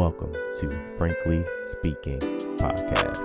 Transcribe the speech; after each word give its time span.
Welcome 0.00 0.32
to 0.32 0.94
Frankly 0.96 1.44
Speaking 1.66 2.18
Podcast. 2.56 3.20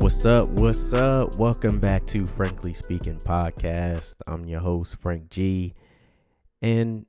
What's 0.00 0.26
up? 0.26 0.48
What's 0.48 0.92
up? 0.92 1.36
Welcome 1.36 1.78
back 1.78 2.04
to 2.06 2.26
Frankly 2.26 2.74
Speaking 2.74 3.18
Podcast. 3.18 4.16
I'm 4.26 4.44
your 4.44 4.58
host, 4.58 4.96
Frank 4.96 5.30
G. 5.30 5.74
And 6.60 7.06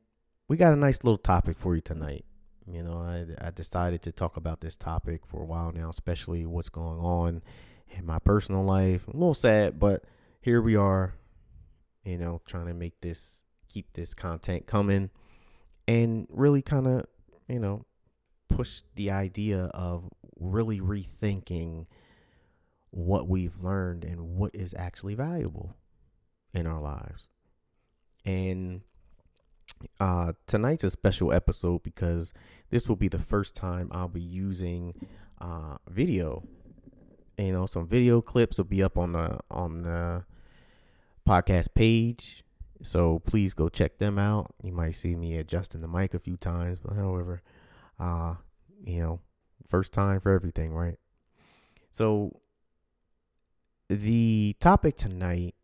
we 0.48 0.56
got 0.56 0.72
a 0.72 0.76
nice 0.76 1.04
little 1.04 1.17
topic 1.17 1.58
for 1.58 1.73
you 1.73 1.81
tonight. 1.81 2.23
You 2.68 2.84
know, 2.84 2.98
I, 2.98 3.48
I 3.48 3.52
decided 3.52 4.02
to 4.04 4.12
talk 4.12 4.38
about 4.38 4.62
this 4.62 4.76
topic 4.76 5.22
for 5.28 5.42
a 5.42 5.46
while 5.46 5.72
now, 5.72 5.90
especially 5.90 6.46
what's 6.46 6.70
going 6.70 7.00
on 7.00 7.44
in 7.92 8.06
my 8.06 8.20
personal 8.20 8.64
life. 8.64 9.08
A 9.08 9.12
little 9.12 9.36
sad, 9.36 9.80
but 9.80 10.04
here 10.42 10.62
we 10.62 10.76
are, 10.76 11.14
you 12.04 12.18
know, 12.18 12.42
trying 12.46 12.68
to 12.68 12.73
make 12.73 13.00
this, 13.02 13.44
keep 13.70 13.94
this 13.94 14.14
content 14.14 14.66
coming 14.66 15.12
and 15.88 16.28
really 16.32 16.64
kind 16.64 16.88
of, 16.88 17.06
you 17.48 17.59
know, 17.59 17.86
push 18.50 18.82
the 18.95 19.12
idea 19.12 19.66
of 19.66 20.09
really 20.40 20.80
rethinking 20.80 21.86
what 22.90 23.28
we've 23.28 23.64
learned 23.64 24.04
and 24.04 24.36
what 24.38 24.56
is 24.56 24.73
actually 24.78 25.14
valuable 25.14 25.76
in 26.54 26.66
our 26.66 26.82
lives. 26.82 27.30
And 28.23 28.82
uh, 30.00 30.33
tonight's 30.47 30.83
a 30.83 30.89
special 30.89 31.31
episode 31.31 31.83
because 31.83 32.33
this 32.69 32.88
will 32.88 32.95
be 32.95 33.08
the 33.08 33.19
first 33.19 33.55
time 33.55 33.89
I'll 33.92 34.08
be 34.08 34.22
using 34.22 34.94
uh, 35.42 35.77
video. 35.89 36.44
You 37.38 37.52
know, 37.52 37.66
some 37.66 37.88
video 37.88 38.22
clips 38.22 38.58
will 38.58 38.66
be 38.66 38.83
up 38.83 38.97
on 38.97 39.14
the 39.14 39.39
on 39.52 39.83
the 39.83 40.23
podcast 41.27 41.73
page. 41.73 42.44
So 42.81 43.19
please 43.19 43.53
go 43.53 43.69
check 43.69 43.97
them 43.97 44.17
out. 44.19 44.53
You 44.64 44.72
might 44.72 44.92
see 44.92 45.16
me 45.16 45.38
adjusting 45.38 45.81
the 45.81 45.88
mic 45.88 46.14
a 46.14 46.20
few 46.20 46.38
times, 46.38 46.77
but 46.77 46.94
however, 46.94 47.42
uh, 47.99 48.36
you 48.86 49.02
know, 49.02 49.20
first 49.67 49.92
time 49.92 50.20
for 50.20 50.31
everything, 50.31 50.73
right? 50.73 50.97
So 51.92 52.42
the 53.89 54.55
topic 54.59 54.97
tonight, 54.97 55.55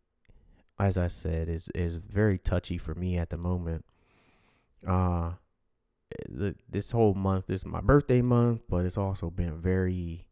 as 0.79 0.97
I 0.97 1.07
said, 1.07 1.49
is 1.49 1.69
is 1.75 1.97
very 1.97 2.37
touchy 2.37 2.77
for 2.77 2.95
me 2.95 3.17
at 3.17 3.29
the 3.29 3.37
moment. 3.37 3.85
Uh 4.85 5.33
this 6.67 6.91
whole 6.91 7.13
month 7.13 7.47
this 7.47 7.61
is 7.61 7.65
my 7.65 7.81
birthday 7.81 8.21
month, 8.21 8.61
but 8.69 8.85
it's 8.85 8.97
also 8.97 9.29
been 9.29 9.49
a 9.49 9.55
very 9.55 10.27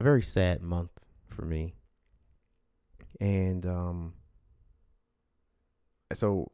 a 0.00 0.04
very 0.04 0.22
sad 0.22 0.62
month 0.62 0.90
for 1.28 1.44
me. 1.44 1.74
And 3.20 3.64
um 3.64 4.14
so 6.12 6.46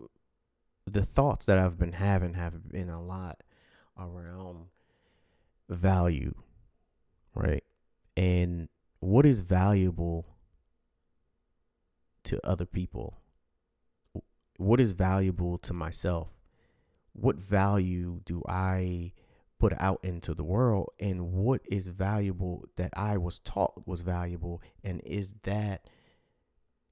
the 0.87 1.05
thoughts 1.05 1.47
that 1.47 1.59
I've 1.59 1.79
been 1.79 1.93
having 1.93 2.35
have 2.35 2.69
been 2.71 2.89
a 2.89 3.03
lot 3.03 3.43
around 3.99 4.67
value, 5.69 6.35
right? 7.35 7.65
And 8.17 8.69
what 9.01 9.27
is 9.27 9.41
valuable 9.41 10.27
to 12.25 12.41
other 12.47 12.67
people? 12.67 13.22
What 14.63 14.81
is 14.81 14.93
valuable 14.93 15.59
to 15.59 15.73
myself? 15.73 16.29
What 17.13 17.37
value 17.37 18.21
do 18.25 18.43
I 18.49 19.13
put 19.59 19.73
out 19.81 20.01
into 20.03 20.35
the 20.35 20.45
world? 20.45 20.91
And 20.99 21.33
what 21.33 21.61
is 21.71 21.89
valuable 21.89 22.65
that 22.77 22.93
I 22.97 23.17
was 23.17 23.39
taught 23.41 23.87
was 23.87 24.01
valuable? 24.03 24.63
And 24.83 25.01
is 25.05 25.35
that 25.43 25.89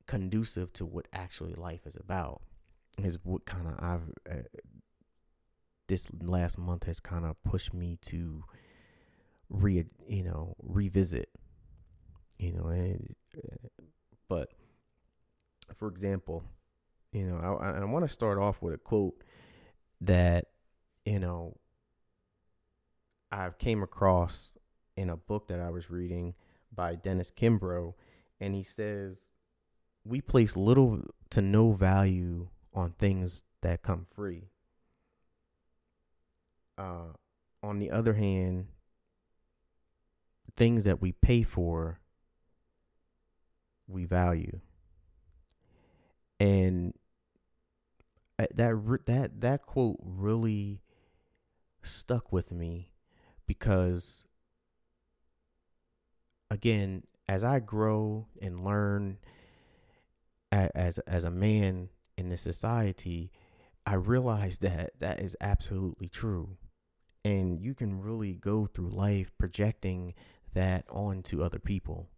conducive 0.07 0.73
to 0.75 0.85
what 0.85 1.07
actually 1.13 1.55
life 1.55 1.87
is 1.87 1.97
about? 1.97 2.43
Is 2.99 3.19
what 3.23 3.47
kind 3.47 3.67
of 3.67 3.75
I've, 3.79 4.11
uh, 4.31 4.43
this 5.87 6.07
last 6.21 6.59
month 6.59 6.85
has 6.85 7.01
kind 7.01 7.25
of 7.25 7.43
pushed 7.43 7.73
me 7.73 7.99
to 8.03 8.45
re, 9.49 9.85
you 10.07 10.25
know, 10.25 10.55
revisit 10.63 11.31
you 12.41 12.53
know 12.53 12.69
and 12.69 13.15
but 14.29 14.53
for 15.77 15.89
example 15.89 16.43
you 17.13 17.25
know 17.27 17.59
i, 17.61 17.71
I 17.71 17.85
want 17.85 18.05
to 18.07 18.13
start 18.13 18.39
off 18.39 18.61
with 18.63 18.75
a 18.75 18.79
quote 18.79 19.23
that 20.01 20.47
you 21.05 21.19
know 21.19 21.57
i 23.33 23.51
came 23.59 23.83
across 23.83 24.57
in 24.97 25.11
a 25.11 25.17
book 25.17 25.49
that 25.49 25.61
i 25.61 25.71
was 25.71 25.91
reading 25.91 26.35
by 26.75 26.95
dennis 26.95 27.31
kimbro 27.31 27.95
and 28.41 28.55
he 28.55 28.63
says 28.63 29.17
we 30.05 30.21
place 30.21 30.57
little 30.57 31.03
to 31.31 31.41
no 31.41 31.73
value 31.73 32.49
on 32.73 32.93
things 32.99 33.45
that 33.63 33.83
come 33.83 34.07
free 34.15 34.49
uh, 36.79 37.13
on 37.63 37.79
the 37.79 37.91
other 37.91 38.15
hand 38.15 38.69
things 40.57 40.85
that 40.85 41.03
we 41.03 41.13
pay 41.13 41.43
for 41.43 42.01
we 43.91 44.05
value. 44.05 44.61
And 46.39 46.95
that 48.55 49.07
that 49.07 49.41
that 49.41 49.67
quote 49.67 49.99
really 50.03 50.81
stuck 51.83 52.33
with 52.33 52.51
me 52.51 52.91
because 53.47 54.25
again, 56.51 57.05
as 57.29 57.45
I 57.45 57.61
grow 57.61 58.27
and 58.41 58.65
learn 58.65 59.19
as 60.53 60.99
as 60.99 61.25
a 61.25 61.31
man 61.31 61.89
in 62.17 62.29
this 62.29 62.43
society, 62.43 63.31
I 63.87 63.95
realize 63.95 64.59
that 64.59 64.93
that 64.99 65.21
is 65.21 65.37
absolutely 65.41 66.09
true. 66.09 66.57
And 67.25 67.61
you 67.61 67.75
can 67.75 68.01
really 68.01 68.35
go 68.35 68.67
through 68.67 68.91
life 68.91 69.31
projecting 69.39 70.15
that 70.55 70.85
onto 70.91 71.43
other 71.43 71.59
people 71.59 72.09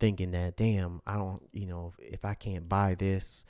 thinking 0.00 0.30
that 0.30 0.56
damn 0.56 1.00
i 1.06 1.14
don't 1.14 1.42
you 1.52 1.66
know 1.66 1.92
if, 1.98 2.12
if 2.12 2.24
i 2.24 2.34
can't 2.34 2.68
buy 2.68 2.94
this 2.94 3.44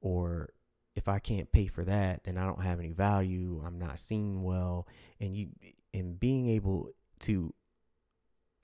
or 0.00 0.50
if 0.94 1.08
i 1.08 1.18
can't 1.18 1.52
pay 1.52 1.66
for 1.66 1.84
that 1.84 2.24
then 2.24 2.36
i 2.36 2.44
don't 2.44 2.62
have 2.62 2.78
any 2.78 2.92
value 2.92 3.62
i'm 3.64 3.78
not 3.78 3.98
seen 3.98 4.42
well 4.42 4.86
and 5.20 5.36
you 5.36 5.48
and 5.94 6.18
being 6.18 6.48
able 6.48 6.90
to 7.18 7.52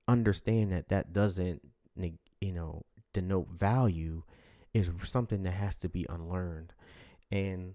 understand 0.09 0.72
that 0.72 0.88
that 0.88 1.12
doesn't 1.12 1.62
you 2.41 2.53
know 2.53 2.82
denote 3.12 3.48
value 3.50 4.22
is 4.75 4.91
something 5.04 5.42
that 5.42 5.53
has 5.53 5.76
to 5.76 5.88
be 5.88 6.04
unlearned 6.09 6.72
and 7.31 7.75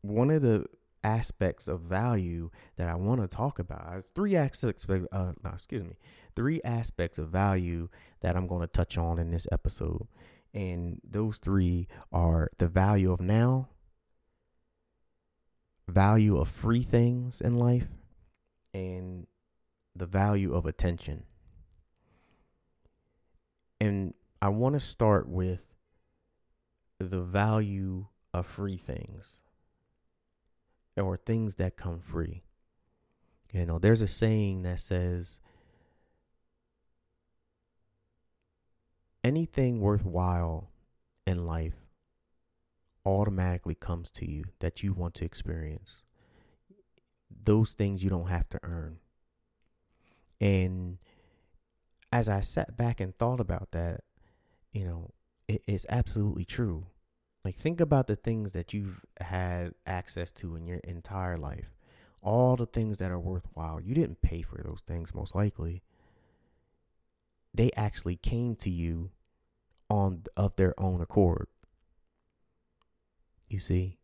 one 0.00 0.30
of 0.30 0.42
the 0.42 0.66
aspects 1.04 1.68
of 1.68 1.80
value 1.80 2.50
that 2.76 2.88
I 2.88 2.94
want 2.94 3.20
to 3.20 3.28
talk 3.28 3.58
about. 3.58 4.06
Three 4.14 4.34
aspects, 4.34 4.86
uh, 4.88 4.96
no, 5.12 5.50
excuse 5.52 5.84
me, 5.84 5.96
three 6.34 6.60
aspects 6.64 7.18
of 7.18 7.28
value 7.28 7.88
that 8.22 8.36
I'm 8.36 8.46
going 8.46 8.62
to 8.62 8.66
touch 8.66 8.96
on 8.98 9.18
in 9.18 9.30
this 9.30 9.46
episode. 9.52 10.08
And 10.54 11.00
those 11.02 11.38
three 11.38 11.88
are 12.12 12.48
the 12.58 12.68
value 12.68 13.12
of 13.12 13.20
now, 13.20 13.68
value 15.88 16.38
of 16.38 16.48
free 16.48 16.84
things 16.84 17.40
in 17.40 17.58
life, 17.58 17.88
and 18.72 19.26
the 19.96 20.06
value 20.06 20.54
of 20.54 20.64
attention. 20.64 21.24
And 23.80 24.14
I 24.40 24.48
want 24.48 24.74
to 24.74 24.80
start 24.80 25.28
with 25.28 25.74
the 26.98 27.20
value 27.20 28.06
of 28.32 28.46
free 28.46 28.76
things 28.76 29.40
or 30.96 31.16
things 31.16 31.56
that 31.56 31.76
come 31.76 31.98
free. 31.98 32.44
You 33.52 33.66
know, 33.66 33.78
there's 33.78 34.02
a 34.02 34.08
saying 34.08 34.62
that 34.62 34.80
says 34.80 35.40
anything 39.24 39.80
worthwhile 39.80 40.70
in 41.26 41.46
life 41.46 41.74
automatically 43.06 43.74
comes 43.74 44.10
to 44.10 44.30
you 44.30 44.44
that 44.60 44.82
you 44.82 44.92
want 44.92 45.14
to 45.14 45.24
experience. 45.24 46.04
Those 47.44 47.72
things 47.72 48.04
you 48.04 48.10
don't 48.10 48.28
have 48.28 48.48
to 48.50 48.60
earn. 48.62 48.98
And 50.40 50.98
as 52.12 52.28
I 52.28 52.40
sat 52.40 52.76
back 52.76 53.00
and 53.00 53.16
thought 53.16 53.40
about 53.40 53.72
that, 53.72 54.02
you 54.72 54.84
know, 54.84 55.10
it, 55.48 55.62
it's 55.66 55.86
absolutely 55.88 56.44
true. 56.44 56.86
Like, 57.44 57.56
think 57.56 57.80
about 57.80 58.06
the 58.06 58.16
things 58.16 58.52
that 58.52 58.72
you've 58.72 59.04
had 59.20 59.74
access 59.86 60.30
to 60.32 60.56
in 60.56 60.64
your 60.64 60.78
entire 60.78 61.36
life. 61.36 61.74
All 62.22 62.56
the 62.56 62.66
things 62.66 62.98
that 62.98 63.10
are 63.10 63.18
worthwhile. 63.18 63.80
You 63.80 63.94
didn't 63.94 64.22
pay 64.22 64.40
for 64.40 64.62
those 64.62 64.80
things, 64.86 65.14
most 65.14 65.34
likely. 65.34 65.82
They 67.54 67.70
actually 67.76 68.16
came 68.16 68.56
to 68.56 68.70
you 68.70 69.10
on 69.88 70.24
of 70.36 70.56
their 70.56 70.78
own 70.78 71.00
accord. 71.00 71.46
You 73.48 73.60
see? 73.60 73.98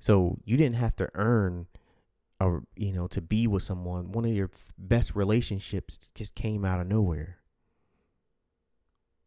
So 0.00 0.38
you 0.44 0.56
didn't 0.56 0.76
have 0.76 0.96
to 0.96 1.08
earn 1.14 1.66
or 2.40 2.64
you 2.74 2.92
know 2.92 3.06
to 3.08 3.20
be 3.20 3.46
with 3.46 3.62
someone. 3.62 4.12
One 4.12 4.24
of 4.24 4.32
your 4.32 4.50
best 4.78 5.14
relationships 5.14 6.08
just 6.14 6.34
came 6.34 6.64
out 6.64 6.80
of 6.80 6.86
nowhere. 6.86 7.38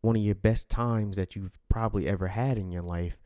One 0.02 0.18
of 0.18 0.22
your 0.22 0.36
best 0.36 0.68
times 0.68 1.16
that 1.16 1.36
you've 1.36 1.58
probably 1.70 2.08
ever 2.08 2.28
had 2.28 2.58
in 2.58 2.72
your 2.72 2.82
life 2.82 3.18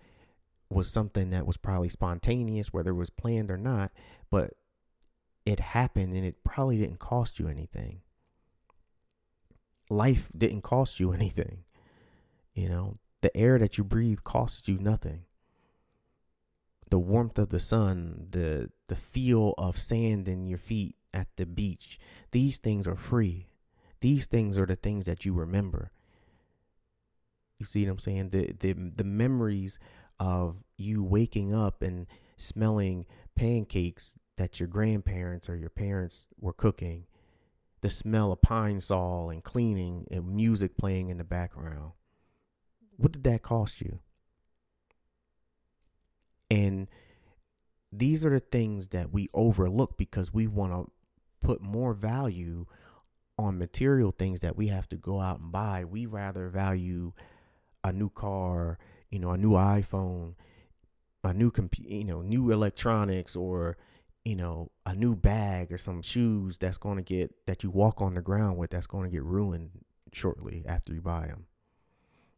was 0.69 0.91
something 0.91 1.31
that 1.31 1.47
was 1.47 1.57
probably 1.57 1.89
spontaneous, 1.89 2.71
whether 2.71 2.91
it 2.91 2.95
was 2.95 3.09
planned 3.09 3.49
or 3.49 3.57
not, 3.57 3.91
but 4.29 4.53
it 5.45 5.59
happened 5.59 6.13
and 6.13 6.25
it 6.25 6.43
probably 6.43 6.77
didn't 6.77 6.99
cost 6.99 7.39
you 7.39 7.47
anything. 7.47 8.01
Life 9.89 10.31
didn't 10.37 10.61
cost 10.61 10.99
you 10.99 11.11
anything. 11.13 11.63
You 12.53 12.69
know, 12.69 12.97
the 13.21 13.35
air 13.35 13.59
that 13.59 13.77
you 13.77 13.83
breathe 13.83 14.19
costs 14.23 14.67
you 14.67 14.77
nothing. 14.79 15.23
The 16.89 16.99
warmth 16.99 17.37
of 17.37 17.49
the 17.49 17.59
sun, 17.59 18.27
the 18.29 18.69
the 18.87 18.95
feel 18.95 19.53
of 19.57 19.77
sand 19.77 20.27
in 20.27 20.47
your 20.47 20.57
feet 20.57 20.95
at 21.13 21.27
the 21.35 21.45
beach, 21.45 21.99
these 22.31 22.57
things 22.57 22.87
are 22.87 22.95
free. 22.95 23.49
These 23.99 24.27
things 24.27 24.57
are 24.57 24.65
the 24.65 24.75
things 24.75 25.05
that 25.05 25.25
you 25.25 25.33
remember. 25.33 25.91
You 27.59 27.65
see 27.65 27.83
what 27.83 27.91
I'm 27.91 27.99
saying? 27.99 28.29
The 28.29 28.53
the 28.57 28.73
the 28.73 29.03
memories 29.03 29.79
of 30.19 30.63
you 30.77 31.03
waking 31.03 31.53
up 31.53 31.81
and 31.81 32.07
smelling 32.37 33.05
pancakes 33.35 34.15
that 34.37 34.59
your 34.59 34.67
grandparents 34.67 35.49
or 35.49 35.55
your 35.55 35.69
parents 35.69 36.27
were 36.39 36.53
cooking, 36.53 37.05
the 37.81 37.89
smell 37.89 38.31
of 38.31 38.41
Pine-Sol 38.41 39.29
and 39.29 39.43
cleaning 39.43 40.07
and 40.09 40.35
music 40.35 40.77
playing 40.77 41.09
in 41.09 41.17
the 41.17 41.23
background. 41.23 41.91
What 42.97 43.11
did 43.11 43.23
that 43.25 43.43
cost 43.43 43.81
you? 43.81 43.99
And 46.49 46.87
these 47.91 48.25
are 48.25 48.31
the 48.31 48.39
things 48.39 48.89
that 48.89 49.11
we 49.13 49.27
overlook 49.33 49.97
because 49.97 50.33
we 50.33 50.47
want 50.47 50.73
to 50.73 50.91
put 51.41 51.61
more 51.61 51.93
value 51.93 52.65
on 53.37 53.59
material 53.59 54.11
things 54.11 54.39
that 54.39 54.57
we 54.57 54.67
have 54.67 54.89
to 54.89 54.95
go 54.95 55.21
out 55.21 55.39
and 55.39 55.51
buy. 55.51 55.85
We 55.85 56.05
rather 56.05 56.49
value 56.49 57.13
a 57.83 57.93
new 57.93 58.09
car, 58.09 58.79
you 59.09 59.19
know, 59.19 59.31
a 59.31 59.37
new 59.37 59.51
iPhone, 59.51 60.35
a 61.23 61.33
new 61.33 61.51
computer, 61.51 61.93
you 61.93 62.03
know, 62.03 62.21
new 62.21 62.51
electronics 62.51 63.35
or 63.35 63.77
you 64.27 64.35
know, 64.35 64.69
a 64.85 64.93
new 64.93 65.15
bag 65.15 65.71
or 65.71 65.77
some 65.77 66.01
shoes 66.01 66.57
that's 66.57 66.77
going 66.77 66.97
to 66.97 67.01
get 67.01 67.33
that 67.45 67.63
you 67.63 67.69
walk 67.69 68.01
on 68.01 68.13
the 68.13 68.21
ground 68.21 68.57
with 68.57 68.71
that's 68.71 68.85
going 68.85 69.05
to 69.05 69.09
get 69.09 69.23
ruined 69.23 69.69
shortly 70.11 70.65
after 70.67 70.93
you 70.93 70.99
buy 70.99 71.27
them. 71.27 71.45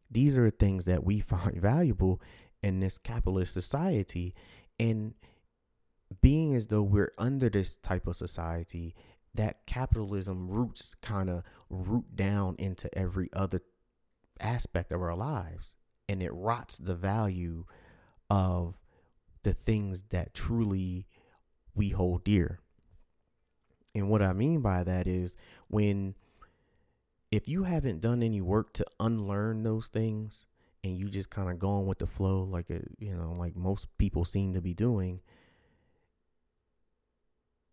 These 0.08 0.38
are 0.38 0.48
things 0.50 0.84
that 0.84 1.02
we 1.02 1.18
find 1.20 1.60
valuable 1.60 2.20
in 2.62 2.78
this 2.78 2.96
capitalist 2.96 3.52
society 3.52 4.36
and 4.78 5.14
being 6.22 6.54
as 6.54 6.68
though 6.68 6.82
we're 6.82 7.12
under 7.18 7.50
this 7.50 7.74
type 7.76 8.06
of 8.06 8.14
society 8.14 8.94
that 9.34 9.66
capitalism 9.66 10.48
roots 10.48 10.94
kind 11.02 11.28
of 11.28 11.42
root 11.68 12.14
down 12.14 12.54
into 12.60 12.88
every 12.96 13.30
other 13.32 13.62
aspect 14.38 14.92
of 14.92 15.02
our 15.02 15.16
lives 15.16 15.74
and 16.08 16.22
it 16.22 16.30
rots 16.32 16.78
the 16.78 16.94
value 16.94 17.64
of 18.28 18.76
the 19.42 19.52
things 19.52 20.04
that 20.10 20.34
truly 20.34 21.08
we 21.74 21.90
hold 21.90 22.24
dear. 22.24 22.60
And 23.94 24.08
what 24.08 24.22
I 24.22 24.32
mean 24.32 24.60
by 24.60 24.84
that 24.84 25.06
is 25.06 25.36
when 25.68 26.14
if 27.30 27.48
you 27.48 27.64
haven't 27.64 28.00
done 28.00 28.22
any 28.22 28.40
work 28.40 28.72
to 28.74 28.86
unlearn 28.98 29.62
those 29.62 29.88
things 29.88 30.46
and 30.82 30.96
you 30.96 31.08
just 31.08 31.30
kind 31.30 31.50
of 31.50 31.58
going 31.58 31.86
with 31.86 31.98
the 31.98 32.06
flow 32.06 32.42
like 32.42 32.70
a, 32.70 32.80
you 32.98 33.14
know 33.14 33.34
like 33.38 33.56
most 33.56 33.86
people 33.98 34.24
seem 34.24 34.54
to 34.54 34.60
be 34.60 34.74
doing 34.74 35.20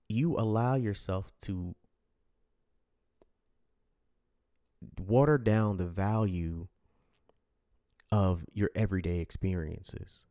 you 0.10 0.38
allow 0.38 0.76
yourself 0.76 1.32
to 1.42 1.76
water 5.00 5.38
down 5.38 5.78
the 5.78 5.86
value 5.86 6.68
of 8.12 8.46
your 8.54 8.70
everyday 8.76 9.20
experiences 9.20 10.24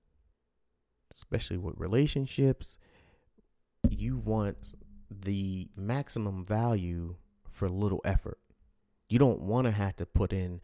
especially 1.10 1.58
with 1.58 1.74
relationships 1.78 2.78
you 3.90 4.16
want 4.18 4.74
the 5.10 5.68
maximum 5.76 6.44
value 6.44 7.16
for 7.50 7.68
little 7.68 8.00
effort. 8.04 8.38
You 9.08 9.18
don't 9.18 9.40
want 9.40 9.66
to 9.66 9.70
have 9.70 9.96
to 9.96 10.06
put 10.06 10.32
in 10.32 10.60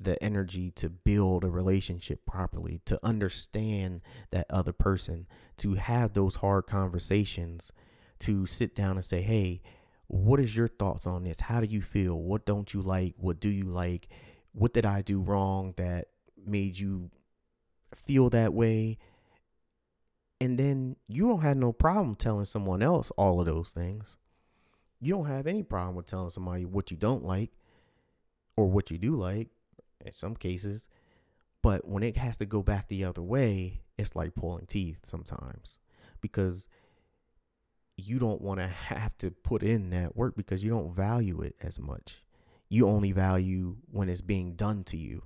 the 0.00 0.22
energy 0.22 0.70
to 0.72 0.90
build 0.90 1.44
a 1.44 1.50
relationship 1.50 2.26
properly, 2.26 2.80
to 2.86 2.98
understand 3.02 4.02
that 4.30 4.46
other 4.50 4.72
person, 4.72 5.26
to 5.58 5.74
have 5.74 6.12
those 6.12 6.36
hard 6.36 6.66
conversations, 6.66 7.72
to 8.20 8.46
sit 8.46 8.74
down 8.74 8.96
and 8.96 9.04
say, 9.04 9.22
hey, 9.22 9.62
what 10.06 10.40
is 10.40 10.56
your 10.56 10.68
thoughts 10.68 11.06
on 11.06 11.24
this? 11.24 11.40
How 11.40 11.60
do 11.60 11.66
you 11.66 11.80
feel? 11.80 12.18
What 12.18 12.44
don't 12.44 12.74
you 12.74 12.82
like? 12.82 13.14
What 13.16 13.40
do 13.40 13.48
you 13.48 13.64
like? 13.64 14.08
What 14.52 14.74
did 14.74 14.84
I 14.84 15.02
do 15.02 15.20
wrong 15.20 15.74
that 15.76 16.08
made 16.44 16.78
you 16.78 17.10
feel 17.94 18.30
that 18.30 18.52
way? 18.52 18.98
And 20.44 20.58
then 20.58 20.96
you 21.08 21.26
don't 21.26 21.40
have 21.40 21.56
no 21.56 21.72
problem 21.72 22.16
telling 22.16 22.44
someone 22.44 22.82
else 22.82 23.10
all 23.12 23.40
of 23.40 23.46
those 23.46 23.70
things. 23.70 24.18
You 25.00 25.14
don't 25.14 25.24
have 25.24 25.46
any 25.46 25.62
problem 25.62 25.94
with 25.94 26.04
telling 26.04 26.28
somebody 26.28 26.66
what 26.66 26.90
you 26.90 26.98
don't 26.98 27.24
like 27.24 27.50
or 28.54 28.66
what 28.66 28.90
you 28.90 28.98
do 28.98 29.12
like 29.12 29.48
in 30.04 30.12
some 30.12 30.36
cases. 30.36 30.90
But 31.62 31.88
when 31.88 32.02
it 32.02 32.18
has 32.18 32.36
to 32.36 32.44
go 32.44 32.62
back 32.62 32.88
the 32.88 33.04
other 33.04 33.22
way, 33.22 33.80
it's 33.96 34.14
like 34.14 34.34
pulling 34.34 34.66
teeth 34.66 34.98
sometimes 35.04 35.78
because 36.20 36.68
you 37.96 38.18
don't 38.18 38.42
want 38.42 38.60
to 38.60 38.66
have 38.66 39.16
to 39.18 39.30
put 39.30 39.62
in 39.62 39.88
that 39.90 40.14
work 40.14 40.36
because 40.36 40.62
you 40.62 40.68
don't 40.68 40.94
value 40.94 41.40
it 41.40 41.56
as 41.62 41.78
much. 41.78 42.22
You 42.68 42.86
only 42.86 43.12
value 43.12 43.76
when 43.90 44.10
it's 44.10 44.20
being 44.20 44.56
done 44.56 44.84
to 44.84 44.98
you. 44.98 45.22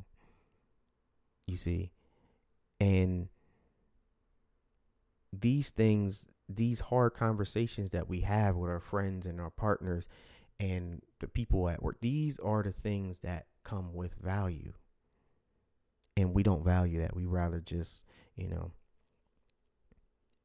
You 1.48 1.56
see? 1.56 1.90
And 2.78 3.28
these 5.32 5.70
things, 5.70 6.28
these 6.48 6.80
hard 6.80 7.14
conversations 7.14 7.90
that 7.90 8.08
we 8.08 8.20
have 8.22 8.56
with 8.56 8.70
our 8.70 8.80
friends 8.80 9.26
and 9.26 9.40
our 9.40 9.50
partners 9.50 10.08
and 10.60 11.02
the 11.20 11.28
people 11.28 11.68
at 11.68 11.82
work, 11.82 11.98
these 12.00 12.38
are 12.38 12.62
the 12.62 12.72
things 12.72 13.20
that 13.20 13.46
come 13.64 13.94
with 13.94 14.14
value. 14.14 14.72
And 16.16 16.34
we 16.34 16.42
don't 16.42 16.64
value 16.64 17.00
that. 17.00 17.14
We 17.14 17.26
rather 17.26 17.60
just, 17.60 18.02
you 18.34 18.48
know, 18.48 18.72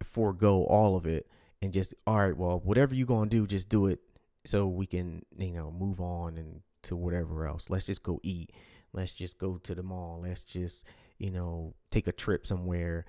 forego 0.03 0.63
all 0.63 0.96
of 0.96 1.05
it 1.08 1.27
and 1.62 1.74
just, 1.74 1.96
all 2.05 2.17
right, 2.17 2.38
well, 2.38 2.60
whatever 2.63 2.93
you're 2.93 3.08
going 3.08 3.29
to 3.29 3.38
do, 3.38 3.48
just 3.48 3.69
do 3.69 3.88
it 3.88 4.00
so 4.46 4.67
we 4.67 4.86
can, 4.86 5.24
you 5.38 5.53
know, 5.53 5.72
move 5.72 6.00
on 6.00 6.38
and 6.38 6.62
to 6.84 6.96
whatever 6.96 7.48
else. 7.48 7.69
Let's 7.69 7.86
just 7.86 8.03
go 8.03 8.19
eat. 8.22 8.51
Let's 8.91 9.13
just 9.13 9.39
go 9.39 9.58
to 9.58 9.74
the 9.74 9.81
mall. 9.81 10.22
Let's 10.22 10.43
just, 10.43 10.86
you 11.17 11.31
know, 11.31 11.74
take 11.89 12.08
a 12.08 12.12
trip 12.12 12.46
somewhere 12.46 13.05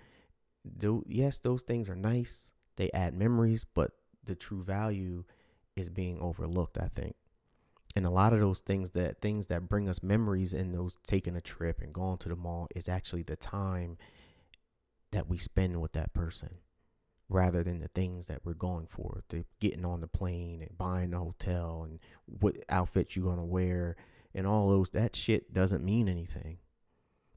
do 0.79 1.05
yes, 1.07 1.39
those 1.39 1.63
things 1.63 1.89
are 1.89 1.97
nice. 1.97 2.51
They 2.77 2.91
add 2.93 3.15
memories, 3.15 3.65
but 3.65 3.93
the 4.25 4.35
true 4.35 4.63
value 4.63 5.25
is 5.77 5.91
being 5.91 6.19
overlooked, 6.21 6.79
I 6.79 6.89
think. 6.89 7.17
And 7.97 8.07
a 8.07 8.11
lot 8.11 8.33
of 8.33 8.41
those 8.41 8.61
things 8.61 8.91
that 8.91 9.21
things 9.21 9.47
that 9.49 9.69
bring 9.69 9.89
us 9.89 10.03
memories 10.03 10.53
in 10.53 10.73
those 10.73 10.97
taking 11.05 11.37
a 11.37 11.41
trip 11.41 11.81
and 11.81 11.93
going 11.93 12.19
to 12.19 12.29
the 12.29 12.37
mall 12.37 12.67
is 12.75 12.89
actually 12.89 13.23
the 13.23 13.37
time 13.37 13.99
that 15.13 15.29
we 15.29 15.39
spend 15.39 15.81
with 15.81 15.93
that 15.93 16.13
person 16.13 16.59
rather 17.29 17.63
than 17.63 17.79
the 17.79 17.89
things 17.89 18.27
that 18.27 18.45
we're 18.45 18.53
going 18.53 18.87
for 18.87 19.23
the 19.29 19.45
getting 19.61 19.85
on 19.85 20.01
the 20.01 20.09
plane 20.09 20.61
and 20.61 20.77
buying 20.77 21.11
the 21.11 21.19
hotel 21.19 21.87
and 21.89 22.01
what 22.27 22.57
outfit 22.69 23.15
you're 23.15 23.25
going 23.25 23.39
to 23.39 23.45
wear 23.45 23.97
and 24.35 24.47
all 24.47 24.69
those 24.69 24.91
that 24.91 25.17
shit 25.17 25.55
doesn't 25.55 25.85
mean 25.85 26.09
anything 26.09 26.59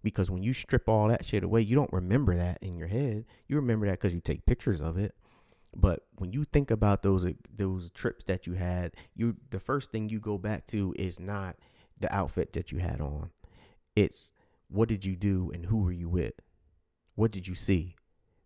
because 0.08 0.32
when 0.32 0.44
you 0.44 0.54
strip 0.54 0.88
all 0.88 1.10
that 1.10 1.26
shit 1.26 1.44
away, 1.44 1.62
you 1.62 1.76
don't 1.76 1.92
remember 1.92 2.36
that 2.38 2.60
in 2.62 2.78
your 2.78 2.88
head. 2.88 3.26
You 3.48 3.58
remember 3.58 3.86
that 3.88 4.00
because 4.00 4.14
you 4.14 4.22
take 4.22 4.46
pictures 4.46 4.82
of 4.82 4.98
it. 4.98 5.14
But 5.76 6.04
when 6.16 6.32
you 6.32 6.46
think 6.46 6.72
about 6.72 7.04
those 7.04 7.26
uh, 7.26 7.34
those 7.54 7.92
trips 7.92 8.24
that 8.26 8.48
you 8.48 8.54
had, 8.54 8.96
you 9.16 9.36
the 9.50 9.60
first 9.60 9.92
thing 9.92 10.10
you 10.10 10.20
go 10.20 10.38
back 10.38 10.66
to 10.68 10.94
is 10.98 11.20
not 11.20 11.58
the 12.00 12.14
outfit 12.14 12.54
that 12.54 12.72
you 12.72 12.80
had 12.80 13.02
on. 13.02 13.32
It's 13.96 14.32
what 14.70 14.90
did 14.90 15.04
you 15.04 15.16
do 15.16 15.52
and 15.54 15.66
who 15.66 15.78
were 15.78 15.92
you 15.92 16.10
with? 16.10 16.34
What 17.16 17.32
did 17.32 17.48
you 17.48 17.56
see? 17.56 17.96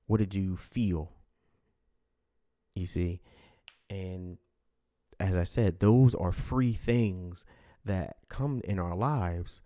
What 0.08 0.20
did 0.20 0.34
you 0.34 0.58
feel? 0.58 1.12
You 2.75 2.88
see? 2.88 3.22
And 3.89 4.38
as 5.20 5.36
I 5.36 5.44
said, 5.44 5.80
those 5.80 6.15
are 6.15 6.32
free 6.32 6.74
things 6.74 7.46
that 7.86 8.18
come 8.30 8.62
in 8.63 8.80
our 8.80 8.96
lives 8.96 9.62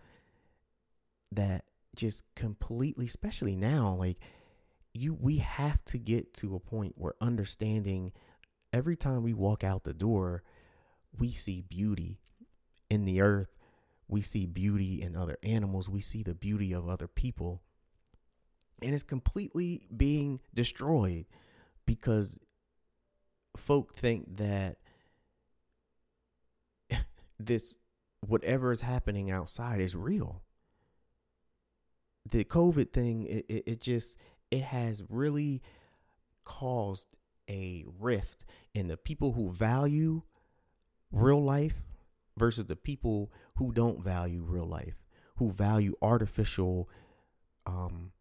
that 1.32 1.66
just 1.96 2.24
completely, 2.36 3.06
especially 3.06 3.56
now, 3.56 3.96
like 3.96 4.18
you, 4.94 5.14
we 5.14 5.38
have 5.38 5.84
to 5.86 5.98
get 5.98 6.34
to 6.36 6.56
a 6.56 6.60
point 6.60 6.94
where 6.98 7.16
understanding 7.22 8.12
every 8.72 8.96
time 8.96 9.24
we 9.24 9.34
walk 9.34 9.64
out 9.64 9.84
the 9.84 9.94
door, 9.94 10.44
we 11.18 11.32
see 11.32 11.62
beauty 11.62 12.20
in 12.90 13.06
the 13.06 13.22
earth. 13.22 13.56
We 14.08 14.22
see 14.22 14.46
beauty 14.46 15.02
in 15.02 15.16
other 15.16 15.38
animals. 15.44 15.90
We 15.90 16.02
see 16.02 16.24
the 16.24 16.36
beauty 16.36 16.74
of 16.74 16.88
other 16.88 17.08
people. 17.08 17.62
And 18.82 18.94
it's 18.94 19.04
completely 19.04 19.88
being 19.96 20.42
destroyed 20.54 21.26
because 21.86 22.38
folk 23.56 23.96
think 23.96 24.38
that 24.38 24.78
this 27.40 27.78
whatever 28.22 28.72
is 28.72 28.82
happening 28.82 29.32
outside 29.32 29.80
is 29.80 29.96
real. 29.96 30.44
The 32.30 32.44
COVID 32.44 32.92
thing, 32.92 33.26
it, 33.28 33.46
it, 33.48 33.64
it 33.68 33.82
just 33.82 34.18
it 34.52 34.64
has 34.64 35.04
really 35.10 35.62
caused 36.44 37.08
a 37.50 37.86
rift 38.00 38.46
in 38.74 38.88
the 38.88 38.98
people 38.98 39.34
who 39.34 39.52
value 39.52 40.22
real 41.12 41.44
life 41.44 41.82
versus 42.38 42.66
the 42.66 42.76
people 42.76 43.32
who 43.58 43.72
don't 43.72 44.04
value 44.04 44.44
real 44.44 44.66
life, 44.66 44.96
who 45.38 45.52
value 45.52 45.96
artificial 46.02 46.90
um, 47.66 48.12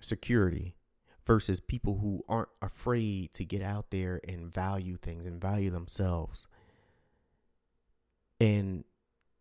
security 0.00 0.76
versus 1.24 1.60
people 1.60 1.98
who 1.98 2.22
aren't 2.28 2.50
afraid 2.60 3.32
to 3.32 3.44
get 3.44 3.62
out 3.62 3.90
there 3.90 4.20
and 4.28 4.52
value 4.52 4.96
things 4.96 5.26
and 5.26 5.40
value 5.40 5.70
themselves. 5.70 6.46
And 8.40 8.84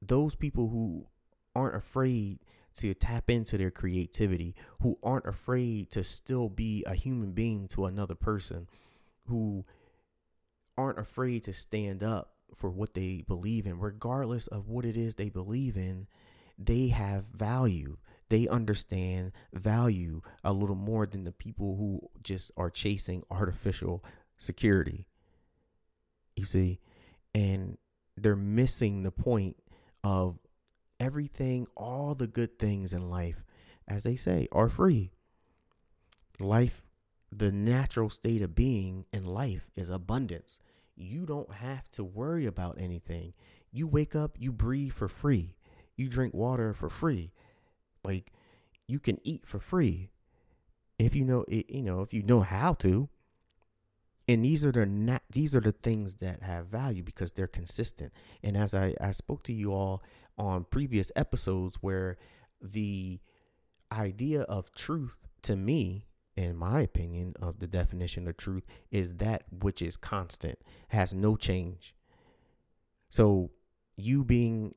those 0.02 0.36
people 0.36 0.70
who 0.70 1.08
aren't 1.56 1.76
afraid 1.76 2.40
to 2.76 2.94
tap 2.94 3.30
into 3.30 3.58
their 3.58 3.72
creativity, 3.72 4.56
who 4.82 4.98
aren't 5.04 5.28
afraid 5.28 5.92
to 5.92 6.04
still 6.04 6.50
be 6.50 6.84
a 6.86 6.96
human 6.96 7.32
being 7.32 7.68
to 7.70 7.86
another 7.86 8.16
person, 8.16 8.68
who 9.28 9.66
aren't 10.78 11.00
afraid 11.00 11.44
to 11.44 11.54
stand 11.54 12.04
up 12.04 12.34
for 12.56 12.70
what 12.70 12.94
they 12.94 13.24
believe 13.28 13.66
in, 13.66 13.80
regardless 13.80 14.48
of 14.48 14.70
what 14.70 14.86
it 14.86 14.98
is 14.98 15.16
they 15.16 15.30
believe 15.30 15.78
in, 15.78 16.08
they 16.58 16.88
have 16.88 17.26
value. 17.34 17.98
They 18.30 18.48
understand 18.48 19.32
value 19.54 20.22
a 20.44 20.54
little 20.54 20.76
more 20.76 21.06
than 21.06 21.24
the 21.24 21.32
people 21.32 21.76
who 21.76 22.10
just 22.24 22.52
are 22.58 22.70
chasing 22.70 23.24
artificial 23.30 24.04
security. 24.38 25.08
You 26.36 26.46
see, 26.46 26.80
and 27.36 27.78
they're 28.18 28.36
missing 28.36 29.04
the 29.04 29.12
point 29.12 29.58
of 30.04 30.40
everything, 31.04 31.68
all 31.76 32.16
the 32.16 32.28
good 32.28 32.58
things 32.58 32.94
in 32.94 33.10
life, 33.10 33.44
as 33.88 34.04
they 34.04 34.16
say, 34.16 34.48
are 34.54 34.70
free. 34.70 35.12
Life, 36.40 36.82
the 37.30 37.52
natural 37.52 38.10
state 38.10 38.42
of 38.42 38.56
being 38.56 39.06
in 39.12 39.26
life 39.26 39.70
is 39.76 39.90
abundance. 39.90 40.62
You 40.96 41.26
don't 41.26 41.52
have 41.56 41.90
to 41.92 42.06
worry 42.06 42.46
about 42.46 42.78
anything. 42.80 43.34
You 43.72 43.86
wake 43.86 44.16
up, 44.16 44.38
you 44.40 44.54
breathe 44.54 44.94
for 44.94 45.10
free. 45.10 45.56
You 45.98 46.08
drink 46.08 46.34
water 46.34 46.74
for 46.74 46.90
free. 46.90 47.34
Like 48.06 48.32
you 48.88 49.00
can 49.00 49.18
eat 49.24 49.46
for 49.46 49.60
free 49.60 50.10
if 50.98 51.16
you 51.16 51.26
know 51.26 51.44
it, 51.50 51.70
you 51.70 51.82
know, 51.82 52.02
if 52.02 52.14
you 52.14 52.24
know 52.24 52.42
how 52.42 52.74
to. 52.76 53.10
And 54.28 54.46
these 54.46 54.66
are 54.66 54.72
the 54.72 54.86
not, 54.86 55.24
these 55.30 55.54
are 55.54 55.60
the 55.60 55.74
things 55.74 56.16
that 56.16 56.44
have 56.44 56.68
value 56.68 57.04
because 57.04 57.34
they're 57.34 57.46
consistent. 57.46 58.14
And 58.42 58.56
as 58.56 58.74
I, 58.74 58.96
I 59.02 59.12
spoke 59.12 59.44
to 59.44 59.54
you 59.54 59.74
all 59.74 60.02
on 60.38 60.66
previous 60.66 61.12
episodes 61.16 61.78
where 61.82 62.18
the 62.62 63.20
idea 63.92 64.42
of 64.44 64.74
truth 64.74 65.18
to 65.44 65.56
me 65.56 66.08
in 66.36 66.56
my 66.56 66.82
opinion, 66.82 67.36
of 67.42 67.60
the 67.60 67.68
definition 67.68 68.28
of 68.28 68.38
truth 68.38 68.64
is 68.92 69.16
that 69.16 69.44
which 69.52 69.82
is 69.82 69.96
constant, 69.96 70.60
has 70.90 71.14
no 71.14 71.36
change. 71.36 71.96
So, 73.10 73.52
you 73.96 74.24
being 74.24 74.74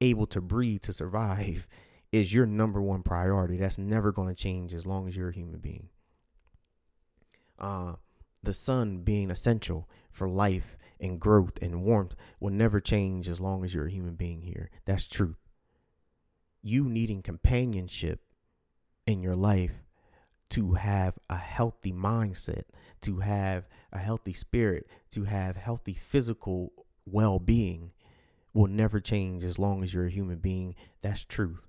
able 0.00 0.26
to 0.28 0.40
breathe 0.40 0.82
to 0.82 0.92
survive 0.92 1.68
is 2.12 2.32
your 2.32 2.46
number 2.46 2.80
one 2.80 3.02
priority. 3.02 3.58
That's 3.58 3.76
never 3.76 4.12
going 4.12 4.28
to 4.28 4.34
change 4.34 4.72
as 4.72 4.86
long 4.86 5.06
as 5.06 5.16
you're 5.16 5.28
a 5.28 5.34
human 5.34 5.60
being. 5.60 5.90
Uh, 7.58 7.94
the 8.42 8.54
sun 8.54 8.98
being 8.98 9.30
essential 9.30 9.90
for 10.10 10.28
life 10.28 10.77
and 11.00 11.20
growth 11.20 11.58
and 11.62 11.82
warmth 11.82 12.14
will 12.40 12.50
never 12.50 12.80
change 12.80 13.28
as 13.28 13.40
long 13.40 13.64
as 13.64 13.74
you're 13.74 13.86
a 13.86 13.90
human 13.90 14.14
being 14.14 14.42
here. 14.42 14.70
That's 14.84 15.06
truth. 15.06 15.38
You 16.62 16.84
needing 16.84 17.22
companionship 17.22 18.20
in 19.06 19.22
your 19.22 19.36
life 19.36 19.84
to 20.50 20.74
have 20.74 21.18
a 21.28 21.36
healthy 21.36 21.92
mindset, 21.92 22.64
to 23.02 23.18
have 23.20 23.68
a 23.92 23.98
healthy 23.98 24.32
spirit, 24.32 24.86
to 25.10 25.24
have 25.24 25.56
healthy 25.56 25.94
physical 25.94 26.72
well 27.04 27.38
being 27.38 27.92
will 28.54 28.66
never 28.66 29.00
change 29.00 29.44
as 29.44 29.58
long 29.58 29.82
as 29.82 29.92
you're 29.92 30.06
a 30.06 30.10
human 30.10 30.38
being. 30.38 30.74
That's 31.00 31.24
truth. 31.24 31.66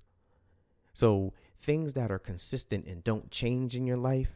So, 0.92 1.34
things 1.58 1.92
that 1.92 2.10
are 2.10 2.18
consistent 2.18 2.86
and 2.86 3.04
don't 3.04 3.30
change 3.30 3.76
in 3.76 3.86
your 3.86 3.98
life 3.98 4.32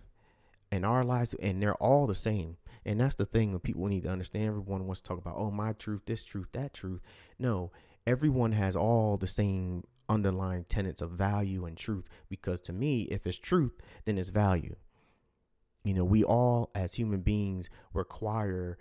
and 0.70 0.84
our 0.84 1.04
lives, 1.04 1.34
and 1.34 1.62
they're 1.62 1.74
all 1.74 2.06
the 2.06 2.14
same. 2.14 2.56
And 2.86 3.00
that's 3.00 3.14
the 3.14 3.24
thing 3.24 3.52
that 3.52 3.62
people 3.62 3.86
need 3.86 4.02
to 4.02 4.10
understand. 4.10 4.46
Everyone 4.46 4.86
wants 4.86 5.00
to 5.00 5.08
talk 5.08 5.18
about, 5.18 5.36
oh, 5.36 5.50
my 5.50 5.72
truth, 5.72 6.02
this 6.06 6.22
truth, 6.22 6.48
that 6.52 6.74
truth. 6.74 7.00
No, 7.38 7.72
everyone 8.06 8.52
has 8.52 8.76
all 8.76 9.16
the 9.16 9.26
same 9.26 9.84
underlying 10.08 10.64
tenets 10.64 11.00
of 11.00 11.10
value 11.10 11.64
and 11.64 11.76
truth 11.76 12.08
because 12.28 12.60
to 12.60 12.72
me 12.72 13.02
if 13.02 13.26
it's 13.26 13.38
truth 13.38 13.72
then 14.04 14.18
it's 14.18 14.28
value 14.28 14.76
you 15.82 15.94
know 15.94 16.04
we 16.04 16.22
all 16.22 16.70
as 16.74 16.94
human 16.94 17.22
beings 17.22 17.70
require 17.94 18.76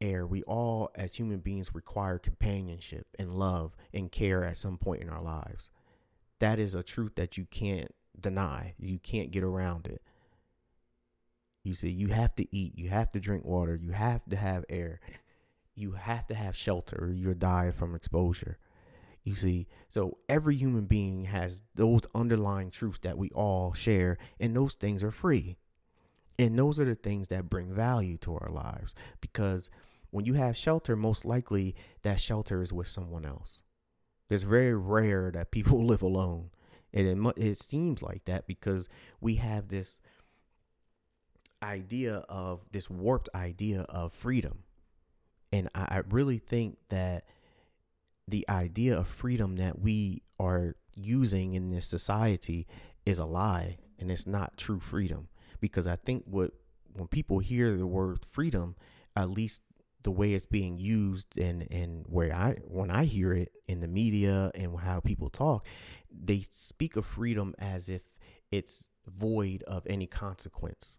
air 0.00 0.26
we 0.26 0.42
all 0.44 0.90
as 0.94 1.14
human 1.14 1.40
beings 1.40 1.74
require 1.74 2.18
companionship 2.18 3.06
and 3.18 3.34
love 3.34 3.76
and 3.92 4.10
care 4.10 4.44
at 4.44 4.56
some 4.56 4.78
point 4.78 5.02
in 5.02 5.10
our 5.10 5.22
lives 5.22 5.70
that 6.38 6.58
is 6.58 6.74
a 6.74 6.82
truth 6.82 7.12
that 7.16 7.36
you 7.36 7.44
can't 7.44 7.94
deny 8.18 8.74
you 8.78 8.98
can't 8.98 9.30
get 9.30 9.44
around 9.44 9.86
it 9.86 10.00
you 11.64 11.74
see 11.74 11.90
you 11.90 12.08
have 12.08 12.34
to 12.34 12.46
eat 12.54 12.76
you 12.76 12.88
have 12.88 13.10
to 13.10 13.20
drink 13.20 13.44
water 13.44 13.74
you 13.74 13.92
have 13.92 14.24
to 14.28 14.36
have 14.36 14.64
air 14.68 15.00
you 15.74 15.92
have 15.92 16.26
to 16.26 16.34
have 16.34 16.56
shelter 16.56 16.96
or 17.00 17.10
you're 17.10 17.34
dying 17.34 17.72
from 17.72 17.94
exposure 17.94 18.58
you 19.24 19.34
see, 19.34 19.68
so 19.88 20.18
every 20.28 20.56
human 20.56 20.86
being 20.86 21.24
has 21.24 21.62
those 21.76 22.02
underlying 22.14 22.70
truths 22.70 22.98
that 23.02 23.16
we 23.16 23.30
all 23.30 23.72
share, 23.72 24.18
and 24.40 24.54
those 24.54 24.74
things 24.74 25.04
are 25.04 25.12
free. 25.12 25.56
And 26.38 26.58
those 26.58 26.80
are 26.80 26.84
the 26.84 26.96
things 26.96 27.28
that 27.28 27.48
bring 27.48 27.72
value 27.72 28.16
to 28.18 28.34
our 28.34 28.50
lives 28.50 28.94
because 29.20 29.70
when 30.10 30.24
you 30.24 30.34
have 30.34 30.56
shelter, 30.56 30.96
most 30.96 31.24
likely 31.24 31.76
that 32.02 32.18
shelter 32.18 32.62
is 32.62 32.72
with 32.72 32.88
someone 32.88 33.24
else. 33.24 33.62
It's 34.28 34.42
very 34.42 34.74
rare 34.74 35.30
that 35.30 35.50
people 35.52 35.84
live 35.84 36.02
alone. 36.02 36.50
And 36.92 37.06
it, 37.06 37.38
it 37.38 37.58
seems 37.58 38.02
like 38.02 38.24
that 38.24 38.46
because 38.46 38.88
we 39.20 39.36
have 39.36 39.68
this 39.68 40.00
idea 41.62 42.24
of 42.28 42.64
this 42.72 42.90
warped 42.90 43.28
idea 43.34 43.82
of 43.82 44.12
freedom. 44.12 44.64
And 45.52 45.68
I, 45.74 45.80
I 45.80 46.02
really 46.10 46.38
think 46.38 46.78
that 46.88 47.24
the 48.28 48.48
idea 48.48 48.98
of 48.98 49.06
freedom 49.06 49.56
that 49.56 49.78
we 49.78 50.22
are 50.38 50.76
using 50.94 51.54
in 51.54 51.70
this 51.70 51.86
society 51.86 52.66
is 53.04 53.18
a 53.18 53.24
lie 53.24 53.78
and 53.98 54.10
it's 54.10 54.26
not 54.26 54.56
true 54.56 54.78
freedom 54.78 55.28
because 55.60 55.86
i 55.86 55.96
think 55.96 56.22
what 56.26 56.52
when 56.92 57.08
people 57.08 57.38
hear 57.38 57.76
the 57.76 57.86
word 57.86 58.24
freedom 58.30 58.76
at 59.16 59.30
least 59.30 59.62
the 60.02 60.10
way 60.10 60.34
it's 60.34 60.46
being 60.46 60.76
used 60.76 61.38
and 61.38 61.66
and 61.70 62.04
where 62.08 62.32
i 62.34 62.54
when 62.66 62.90
i 62.90 63.04
hear 63.04 63.32
it 63.32 63.52
in 63.68 63.80
the 63.80 63.88
media 63.88 64.50
and 64.54 64.78
how 64.80 65.00
people 65.00 65.28
talk 65.28 65.66
they 66.10 66.44
speak 66.50 66.96
of 66.96 67.06
freedom 67.06 67.54
as 67.58 67.88
if 67.88 68.02
it's 68.50 68.86
void 69.06 69.62
of 69.64 69.86
any 69.86 70.06
consequence 70.06 70.98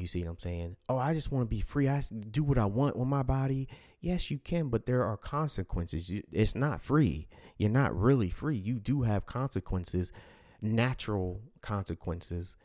you 0.00 0.06
see 0.06 0.22
what 0.22 0.30
I'm 0.30 0.38
saying? 0.38 0.76
Oh, 0.88 0.98
I 0.98 1.14
just 1.14 1.30
want 1.30 1.42
to 1.42 1.54
be 1.54 1.60
free. 1.60 1.88
I 1.88 2.02
do 2.30 2.42
what 2.42 2.58
I 2.58 2.64
want 2.64 2.96
with 2.96 3.08
my 3.08 3.22
body. 3.22 3.68
Yes, 4.00 4.30
you 4.30 4.38
can, 4.38 4.68
but 4.68 4.86
there 4.86 5.04
are 5.04 5.16
consequences. 5.16 6.10
It's 6.32 6.54
not 6.54 6.80
free. 6.80 7.28
You're 7.58 7.70
not 7.70 7.94
really 7.94 8.30
free. 8.30 8.56
You 8.56 8.78
do 8.78 9.02
have 9.02 9.26
consequences, 9.26 10.12
natural 10.62 11.42
consequences. 11.60 12.56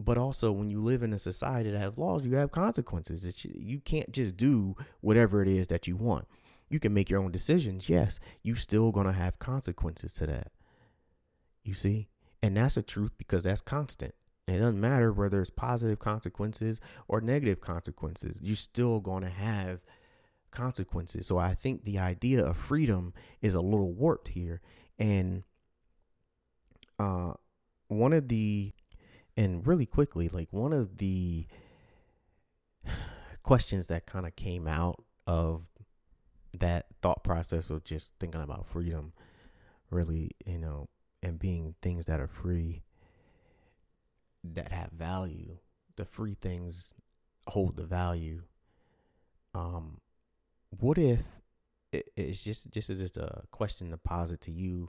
But 0.00 0.18
also, 0.18 0.50
when 0.50 0.70
you 0.70 0.80
live 0.82 1.02
in 1.02 1.12
a 1.12 1.18
society 1.18 1.70
that 1.70 1.78
has 1.78 1.98
laws, 1.98 2.24
you 2.24 2.34
have 2.36 2.50
consequences. 2.50 3.24
It's, 3.24 3.44
you 3.44 3.80
can't 3.80 4.10
just 4.10 4.36
do 4.36 4.74
whatever 5.00 5.42
it 5.42 5.48
is 5.48 5.68
that 5.68 5.86
you 5.86 5.96
want. 5.96 6.26
You 6.70 6.80
can 6.80 6.94
make 6.94 7.10
your 7.10 7.20
own 7.20 7.30
decisions. 7.30 7.88
Yes, 7.88 8.18
you 8.42 8.54
still 8.54 8.90
gonna 8.92 9.12
have 9.12 9.38
consequences 9.38 10.12
to 10.14 10.26
that. 10.26 10.52
You 11.62 11.74
see, 11.74 12.08
and 12.42 12.56
that's 12.56 12.76
a 12.76 12.82
truth 12.82 13.12
because 13.18 13.44
that's 13.44 13.60
constant. 13.60 14.14
It 14.48 14.58
doesn't 14.58 14.80
matter 14.80 15.12
whether 15.12 15.40
it's 15.40 15.50
positive 15.50 15.98
consequences 15.98 16.80
or 17.06 17.20
negative 17.20 17.60
consequences. 17.60 18.40
You're 18.42 18.56
still 18.56 19.00
going 19.00 19.22
to 19.22 19.30
have 19.30 19.80
consequences. 20.50 21.26
So 21.26 21.38
I 21.38 21.54
think 21.54 21.84
the 21.84 21.98
idea 21.98 22.44
of 22.44 22.56
freedom 22.56 23.14
is 23.40 23.54
a 23.54 23.60
little 23.60 23.92
warped 23.92 24.28
here. 24.28 24.60
And 24.98 25.44
uh, 26.98 27.34
one 27.86 28.12
of 28.12 28.28
the, 28.28 28.72
and 29.36 29.66
really 29.66 29.86
quickly, 29.86 30.28
like 30.28 30.48
one 30.52 30.72
of 30.72 30.98
the 30.98 31.46
questions 33.44 33.86
that 33.88 34.06
kind 34.06 34.26
of 34.26 34.34
came 34.34 34.66
out 34.66 35.04
of 35.26 35.62
that 36.52 36.86
thought 37.00 37.22
process 37.22 37.70
of 37.70 37.84
just 37.84 38.14
thinking 38.18 38.42
about 38.42 38.66
freedom, 38.66 39.12
really, 39.90 40.32
you 40.44 40.58
know, 40.58 40.88
and 41.22 41.38
being 41.38 41.76
things 41.80 42.06
that 42.06 42.18
are 42.18 42.26
free 42.26 42.82
that 44.44 44.72
have 44.72 44.90
value. 44.92 45.58
The 45.96 46.04
free 46.04 46.34
things 46.34 46.94
hold 47.46 47.76
the 47.76 47.84
value. 47.84 48.42
Um, 49.54 50.00
what 50.70 50.98
if 50.98 51.20
it, 51.92 52.08
it's 52.16 52.42
just 52.42 52.70
just 52.70 52.88
just 52.88 53.16
a 53.16 53.42
question 53.50 53.90
to 53.90 53.96
posit 53.96 54.40
to 54.42 54.50
you 54.50 54.88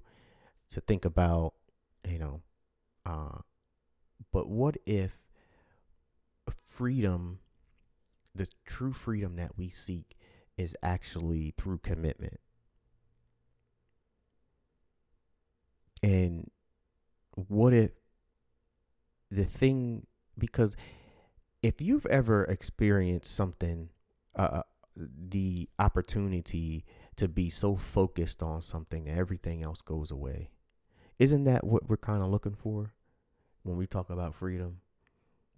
to 0.70 0.82
think 0.82 1.06
about, 1.06 1.54
you 2.08 2.20
know, 2.20 2.42
uh, 3.06 3.40
but 4.32 4.48
what 4.48 4.78
if 4.86 5.12
freedom, 6.66 7.40
the 8.34 8.48
true 8.66 8.94
freedom 8.94 9.36
that 9.36 9.52
we 9.58 9.70
seek, 9.70 10.16
is 10.58 10.76
actually 10.82 11.54
through 11.58 11.80
commitment? 11.80 12.40
And 16.02 16.50
what 17.36 17.74
if 17.74 17.92
the 19.34 19.46
thing, 19.46 20.06
because 20.38 20.76
if 21.62 21.82
you've 21.82 22.06
ever 22.06 22.44
experienced 22.46 23.36
something, 23.36 23.90
uh, 24.36 24.42
uh, 24.42 24.64
the 24.96 25.70
opportunity 25.80 26.86
to 27.16 27.28
be 27.28 27.50
so 27.50 27.76
focused 27.76 28.44
on 28.44 28.62
something 28.62 29.06
that 29.06 29.18
everything 29.18 29.64
else 29.64 29.82
goes 29.82 30.12
away, 30.12 30.52
isn't 31.20 31.46
that 31.46 31.64
what 31.64 31.90
we're 31.90 31.98
kind 31.98 32.22
of 32.22 32.30
looking 32.30 32.56
for 32.56 32.94
when 33.64 33.78
we 33.78 33.88
talk 33.88 34.10
about 34.10 34.36
freedom? 34.36 34.82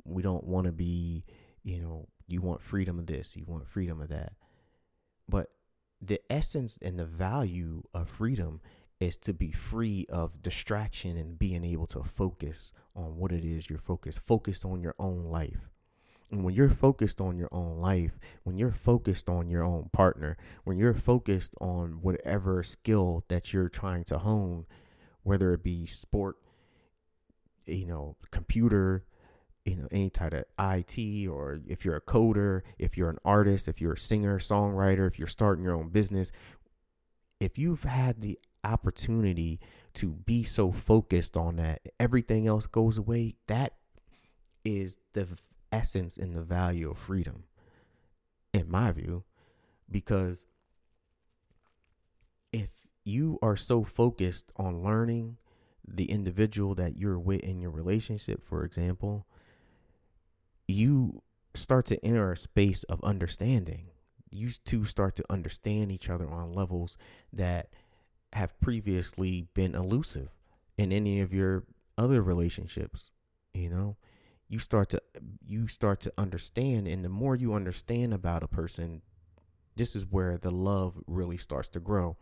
We 0.05 0.21
don't 0.21 0.43
want 0.43 0.65
to 0.65 0.71
be, 0.71 1.25
you 1.63 1.79
know, 1.79 2.07
you 2.27 2.41
want 2.41 2.61
freedom 2.61 2.99
of 2.99 3.07
this, 3.07 3.35
you 3.35 3.43
want 3.45 3.67
freedom 3.67 3.99
of 4.01 4.09
that. 4.09 4.33
But 5.27 5.49
the 6.01 6.19
essence 6.29 6.77
and 6.81 6.99
the 6.99 7.05
value 7.05 7.83
of 7.93 8.09
freedom 8.09 8.61
is 9.05 9.17
to 9.17 9.33
be 9.33 9.51
free 9.51 10.05
of 10.09 10.41
distraction 10.41 11.17
and 11.17 11.39
being 11.39 11.63
able 11.63 11.87
to 11.87 12.03
focus 12.03 12.73
on 12.95 13.17
what 13.17 13.31
it 13.31 13.45
is 13.45 13.69
you're 13.69 13.79
focused, 13.79 14.19
focus 14.25 14.65
on 14.65 14.81
your 14.81 14.95
own 14.99 15.23
life. 15.23 15.69
And 16.31 16.43
when 16.43 16.55
you're 16.55 16.69
focused 16.69 17.21
on 17.21 17.37
your 17.37 17.49
own 17.51 17.77
life, 17.77 18.17
when 18.43 18.57
you're 18.57 18.71
focused 18.71 19.29
on 19.29 19.47
your 19.47 19.63
own 19.63 19.89
partner, 19.93 20.37
when 20.63 20.77
you're 20.77 20.93
focused 20.93 21.55
on 21.61 21.99
whatever 22.01 22.63
skill 22.63 23.23
that 23.27 23.53
you're 23.53 23.69
trying 23.69 24.03
to 24.05 24.17
hone, 24.17 24.65
whether 25.21 25.53
it 25.53 25.63
be 25.63 25.85
sport, 25.85 26.37
you 27.67 27.85
know, 27.85 28.15
computer, 28.31 29.05
you 29.65 29.75
know, 29.75 29.87
any 29.91 30.09
type 30.09 30.33
of 30.33 30.45
IT, 30.59 31.27
or 31.27 31.59
if 31.67 31.85
you're 31.85 31.95
a 31.95 32.01
coder, 32.01 32.61
if 32.79 32.97
you're 32.97 33.09
an 33.09 33.19
artist, 33.23 33.67
if 33.67 33.79
you're 33.79 33.93
a 33.93 33.97
singer, 33.97 34.39
songwriter, 34.39 35.07
if 35.07 35.19
you're 35.19 35.27
starting 35.27 35.63
your 35.63 35.75
own 35.75 35.89
business, 35.89 36.31
if 37.39 37.57
you've 37.57 37.83
had 37.83 38.21
the 38.21 38.39
opportunity 38.65 39.59
to 39.93 40.11
be 40.11 40.43
so 40.43 40.71
focused 40.71 41.37
on 41.37 41.57
that, 41.57 41.81
everything 41.99 42.47
else 42.47 42.65
goes 42.65 42.97
away. 42.97 43.35
That 43.47 43.73
is 44.63 44.97
the 45.13 45.27
essence 45.71 46.17
and 46.17 46.33
the 46.33 46.41
value 46.41 46.89
of 46.89 46.97
freedom, 46.97 47.43
in 48.53 48.69
my 48.69 48.91
view, 48.91 49.23
because 49.89 50.45
if 52.51 52.69
you 53.03 53.37
are 53.41 53.55
so 53.55 53.83
focused 53.83 54.51
on 54.55 54.83
learning 54.83 55.37
the 55.87 56.09
individual 56.09 56.73
that 56.75 56.97
you're 56.97 57.19
with 57.19 57.41
in 57.41 57.59
your 57.59 57.71
relationship, 57.71 58.43
for 58.43 58.63
example, 58.63 59.27
you 60.67 61.21
start 61.53 61.85
to 61.85 62.03
enter 62.03 62.31
a 62.31 62.37
space 62.37 62.83
of 62.83 63.03
understanding. 63.03 63.91
You 64.31 64.49
two 64.65 64.85
start 64.85 65.15
to 65.17 65.25
understand 65.29 65.91
each 65.91 66.09
other 66.09 66.29
on 66.29 66.53
levels 66.53 66.97
that 67.31 67.69
have 68.33 68.59
previously 68.59 69.47
been 69.53 69.75
elusive 69.75 70.29
in 70.77 70.91
any 70.91 71.21
of 71.21 71.33
your 71.33 71.63
other 71.97 72.21
relationships 72.21 73.11
you 73.55 73.69
know? 73.69 73.97
You 74.47 74.59
start 74.59 74.89
to 74.89 75.01
you 75.45 75.67
start 75.67 76.01
to 76.01 76.13
understand 76.17 76.87
and 76.87 77.03
the 77.03 77.09
more 77.09 77.35
you 77.35 77.53
understand 77.53 78.13
about 78.13 78.43
a 78.43 78.47
person 78.47 79.01
this 79.75 79.95
is 79.95 80.05
where 80.05 80.37
the 80.37 80.51
love 80.51 80.93
really 81.07 81.37
starts 81.37 81.67
to 81.69 81.79
grow. 81.81 82.15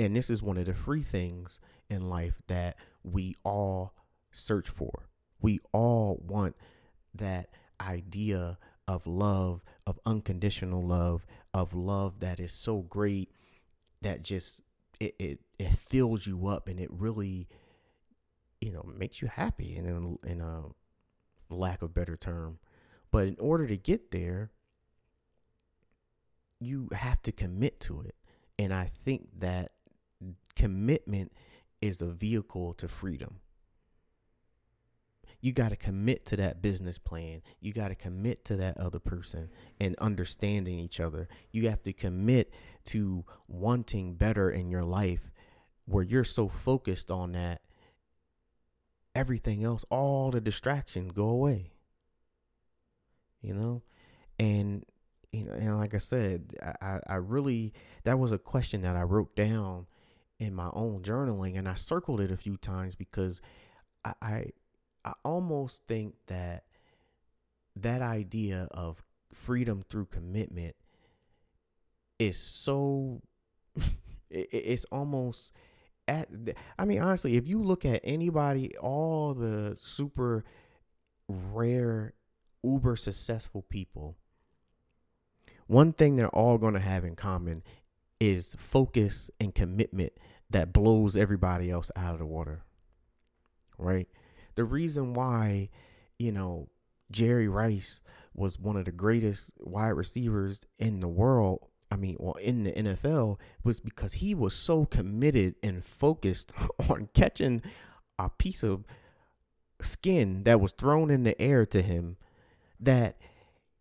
And 0.00 0.16
this 0.16 0.30
is 0.30 0.42
one 0.42 0.56
of 0.56 0.66
the 0.66 0.74
free 0.74 1.02
things 1.02 1.60
in 1.88 2.08
life 2.08 2.42
that 2.48 2.76
we 3.04 3.36
all 3.44 3.94
search 4.32 4.68
for. 4.68 5.08
We 5.40 5.60
all 5.72 6.20
want 6.26 6.56
that 7.14 7.50
idea 7.80 8.58
of 8.88 9.06
love 9.06 9.62
of 9.86 10.00
unconditional 10.06 10.82
love 10.82 11.26
of 11.52 11.74
love 11.74 12.20
that 12.20 12.40
is 12.40 12.52
so 12.52 12.78
great 12.78 13.30
that 14.00 14.22
just 14.22 14.62
it, 15.00 15.14
it 15.18 15.40
it 15.58 15.74
fills 15.74 16.26
you 16.26 16.48
up 16.48 16.68
and 16.68 16.80
it 16.80 16.90
really 16.92 17.48
you 18.60 18.72
know 18.72 18.84
makes 18.96 19.22
you 19.22 19.28
happy 19.28 19.76
in 19.76 19.86
a, 19.86 20.26
in 20.28 20.40
a 20.40 20.62
lack 21.50 21.82
of 21.82 21.94
better 21.94 22.16
term. 22.16 22.58
But 23.10 23.26
in 23.26 23.36
order 23.38 23.66
to 23.66 23.76
get 23.76 24.10
there 24.10 24.50
you 26.60 26.88
have 26.92 27.22
to 27.22 27.32
commit 27.32 27.80
to 27.80 28.00
it. 28.02 28.16
And 28.58 28.74
i 28.74 28.90
think 29.04 29.28
that 29.38 29.72
commitment 30.56 31.32
is 31.80 31.98
the 31.98 32.10
vehicle 32.10 32.74
to 32.74 32.88
freedom 32.88 33.36
you 35.40 35.52
got 35.52 35.70
to 35.70 35.76
commit 35.76 36.26
to 36.26 36.36
that 36.36 36.60
business 36.60 36.98
plan. 36.98 37.42
You 37.60 37.72
got 37.72 37.88
to 37.88 37.94
commit 37.94 38.44
to 38.46 38.56
that 38.56 38.76
other 38.78 38.98
person 38.98 39.50
and 39.80 39.94
understanding 39.98 40.78
each 40.78 40.98
other. 40.98 41.28
You 41.52 41.68
have 41.68 41.82
to 41.84 41.92
commit 41.92 42.52
to 42.86 43.24
wanting 43.46 44.14
better 44.14 44.50
in 44.50 44.70
your 44.70 44.84
life 44.84 45.30
where 45.84 46.04
you're 46.04 46.24
so 46.24 46.48
focused 46.48 47.10
on 47.10 47.32
that, 47.32 47.62
everything 49.14 49.64
else, 49.64 49.84
all 49.90 50.30
the 50.30 50.40
distractions 50.40 51.12
go 51.12 51.28
away. 51.28 51.72
You 53.40 53.54
know? 53.54 53.82
And 54.38 54.84
you 55.30 55.44
know, 55.44 55.52
and 55.52 55.78
like 55.78 55.94
I 55.94 55.98
said, 55.98 56.54
I, 56.80 57.00
I 57.06 57.14
really 57.16 57.74
that 58.04 58.18
was 58.18 58.32
a 58.32 58.38
question 58.38 58.82
that 58.82 58.96
I 58.96 59.02
wrote 59.02 59.36
down 59.36 59.86
in 60.38 60.54
my 60.54 60.70
own 60.72 61.02
journaling 61.02 61.58
and 61.58 61.68
I 61.68 61.74
circled 61.74 62.20
it 62.20 62.30
a 62.30 62.36
few 62.36 62.56
times 62.56 62.94
because 62.94 63.40
I, 64.04 64.14
I 64.22 64.44
I 65.04 65.12
almost 65.24 65.86
think 65.86 66.14
that 66.26 66.64
that 67.76 68.02
idea 68.02 68.68
of 68.70 69.02
freedom 69.32 69.84
through 69.88 70.06
commitment 70.06 70.74
is 72.18 72.36
so 72.36 73.22
it's 74.30 74.84
almost 74.86 75.52
at 76.06 76.28
I 76.78 76.84
mean 76.84 77.00
honestly 77.00 77.36
if 77.36 77.46
you 77.46 77.62
look 77.62 77.84
at 77.84 78.00
anybody 78.02 78.76
all 78.78 79.34
the 79.34 79.76
super 79.80 80.44
rare 81.28 82.14
uber 82.62 82.96
successful 82.96 83.62
people 83.62 84.16
one 85.66 85.92
thing 85.92 86.16
they're 86.16 86.28
all 86.28 86.58
going 86.58 86.74
to 86.74 86.80
have 86.80 87.04
in 87.04 87.14
common 87.14 87.62
is 88.18 88.56
focus 88.58 89.30
and 89.38 89.54
commitment 89.54 90.12
that 90.50 90.72
blows 90.72 91.16
everybody 91.16 91.70
else 91.70 91.90
out 91.94 92.14
of 92.14 92.18
the 92.18 92.26
water 92.26 92.62
right 93.78 94.08
the 94.58 94.64
reason 94.64 95.14
why, 95.14 95.70
you 96.18 96.32
know, 96.32 96.68
Jerry 97.10 97.48
Rice 97.48 98.00
was 98.34 98.58
one 98.58 98.76
of 98.76 98.84
the 98.84 98.92
greatest 98.92 99.52
wide 99.58 99.90
receivers 99.90 100.62
in 100.78 101.00
the 101.00 101.08
world. 101.08 101.66
I 101.90 101.96
mean, 101.96 102.16
well, 102.18 102.34
in 102.34 102.64
the 102.64 102.72
NFL 102.72 103.38
was 103.62 103.78
because 103.78 104.14
he 104.14 104.34
was 104.34 104.54
so 104.54 104.84
committed 104.84 105.54
and 105.62 105.84
focused 105.84 106.52
on 106.90 107.08
catching 107.14 107.62
a 108.18 108.28
piece 108.28 108.64
of 108.64 108.84
skin 109.80 110.42
that 110.42 110.60
was 110.60 110.72
thrown 110.72 111.08
in 111.08 111.22
the 111.22 111.40
air 111.40 111.64
to 111.66 111.80
him 111.80 112.16
that 112.80 113.16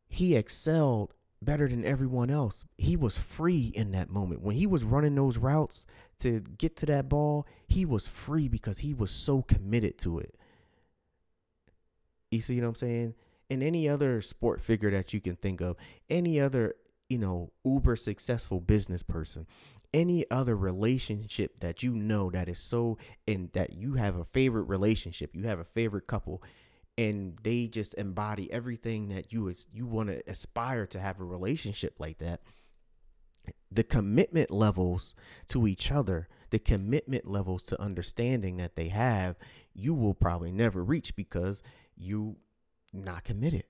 he 0.07 0.35
excelled 0.35 1.13
better 1.41 1.67
than 1.67 1.83
everyone 1.85 2.29
else. 2.29 2.65
He 2.77 2.95
was 2.95 3.17
free 3.17 3.71
in 3.73 3.91
that 3.91 4.11
moment. 4.11 4.41
When 4.41 4.55
he 4.55 4.67
was 4.67 4.83
running 4.83 5.15
those 5.15 5.37
routes 5.37 5.87
to 6.19 6.39
get 6.39 6.75
to 6.77 6.85
that 6.85 7.09
ball, 7.09 7.47
he 7.67 7.83
was 7.83 8.07
free 8.07 8.47
because 8.47 8.79
he 8.79 8.93
was 8.93 9.09
so 9.09 9.41
committed 9.41 9.97
to 9.99 10.19
it. 10.19 10.35
You 12.31 12.41
see 12.41 12.59
what 12.59 12.67
I'm 12.67 12.75
saying? 12.75 13.13
And 13.49 13.63
any 13.63 13.87
other 13.87 14.21
sport 14.21 14.61
figure 14.61 14.91
that 14.91 15.13
you 15.13 15.21
can 15.21 15.35
think 15.35 15.61
of, 15.61 15.77
any 16.09 16.39
other, 16.39 16.75
you 17.09 17.17
know, 17.17 17.51
uber 17.63 17.95
successful 17.95 18.59
business 18.59 19.03
person, 19.03 19.47
any 19.93 20.29
other 20.29 20.55
relationship 20.55 21.59
that 21.61 21.81
you 21.81 21.93
know 21.93 22.29
that 22.29 22.49
is 22.49 22.59
so 22.59 22.97
and 23.27 23.51
that 23.53 23.73
you 23.73 23.93
have 23.93 24.17
a 24.17 24.25
favorite 24.25 24.63
relationship, 24.63 25.33
you 25.33 25.43
have 25.43 25.59
a 25.59 25.65
favorite 25.65 26.07
couple, 26.07 26.43
and 26.97 27.37
they 27.43 27.67
just 27.67 27.93
embody 27.93 28.51
everything 28.51 29.09
that 29.09 29.31
you 29.31 29.53
you 29.71 29.85
want 29.85 30.09
to 30.09 30.21
aspire 30.29 30.85
to 30.87 30.99
have 30.99 31.19
a 31.19 31.25
relationship 31.25 31.95
like 31.99 32.17
that. 32.17 32.41
The 33.71 33.83
commitment 33.83 34.51
levels 34.51 35.15
to 35.49 35.67
each 35.67 35.91
other, 35.91 36.27
the 36.49 36.59
commitment 36.59 37.25
levels 37.27 37.63
to 37.63 37.81
understanding 37.81 38.57
that 38.57 38.75
they 38.75 38.89
have, 38.89 39.37
you 39.73 39.93
will 39.93 40.13
probably 40.13 40.51
never 40.51 40.83
reach 40.83 41.15
because 41.15 41.61
you 41.97 42.37
not 42.93 43.23
committed. 43.23 43.63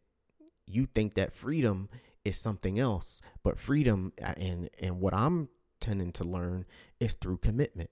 You 0.65 0.85
think 0.85 1.13
that 1.15 1.33
freedom 1.33 1.89
is 2.25 2.37
something 2.37 2.77
else, 2.77 3.21
but 3.43 3.59
freedom 3.59 4.13
uh, 4.21 4.33
and 4.37 4.69
and 4.79 4.99
what 4.99 5.13
I'm 5.13 5.49
tending 5.79 6.11
to 6.13 6.23
learn 6.23 6.65
is 6.99 7.13
through 7.13 7.37
commitment. 7.37 7.89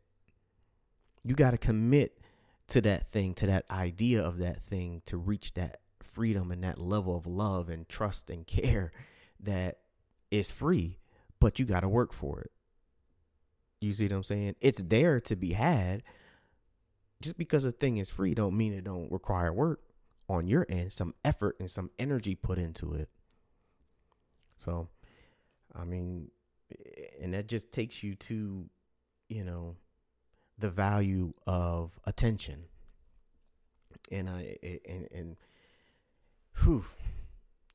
You 1.24 1.36
got 1.36 1.52
to 1.52 1.58
commit 1.58 2.20
to 2.68 2.82
that 2.82 3.06
thing, 3.06 3.34
to 3.36 3.48
that 3.48 3.66
idea 3.72 4.22
of 4.22 4.40
that 4.40 4.62
thing, 4.62 5.02
to 5.06 5.18
reach 5.18 5.54
that 5.54 5.78
freedom 6.02 6.52
and 6.52 6.64
that 6.64 6.80
level 6.80 7.16
of 7.16 7.26
love 7.26 7.70
and 7.70 7.88
trust 7.88 8.30
and 8.30 8.46
care 8.46 8.92
that 9.40 9.80
is 10.32 10.52
free, 10.52 11.00
but 11.40 11.60
you 11.60 11.66
got 11.66 11.82
to 11.82 11.90
work 11.90 12.14
for 12.14 12.42
it. 12.42 12.52
You 13.82 13.94
see 13.94 14.06
what 14.06 14.16
I'm 14.16 14.24
saying? 14.24 14.56
It's 14.62 14.82
there 14.82 15.20
to 15.22 15.36
be 15.36 15.54
had. 15.54 16.04
Just 17.22 17.38
because 17.38 17.66
a 17.66 17.72
thing 17.72 17.98
is 17.98 18.10
free 18.10 18.34
don't 18.34 18.58
mean 18.58 18.74
it 18.74 18.84
don't 18.84 19.12
require 19.12 19.54
work 19.54 19.80
on 20.28 20.48
your 20.48 20.66
end, 20.70 20.94
some 20.94 21.14
effort 21.24 21.56
and 21.60 21.70
some 21.70 21.92
energy 22.00 22.36
put 22.36 22.58
into 22.58 22.94
it. 22.94 23.10
So, 24.58 24.90
I 25.74 25.84
mean, 25.84 26.32
and 27.22 27.34
that 27.34 27.48
just 27.48 27.72
takes 27.72 28.02
you 28.02 28.16
to, 28.16 28.70
you 29.30 29.44
know, 29.44 29.76
the 30.58 30.70
value 30.70 31.34
of 31.46 32.00
attention. 32.06 32.66
And 34.12 34.30
I 34.30 34.58
and 34.88 35.08
and 35.14 35.38
whew, 36.64 36.86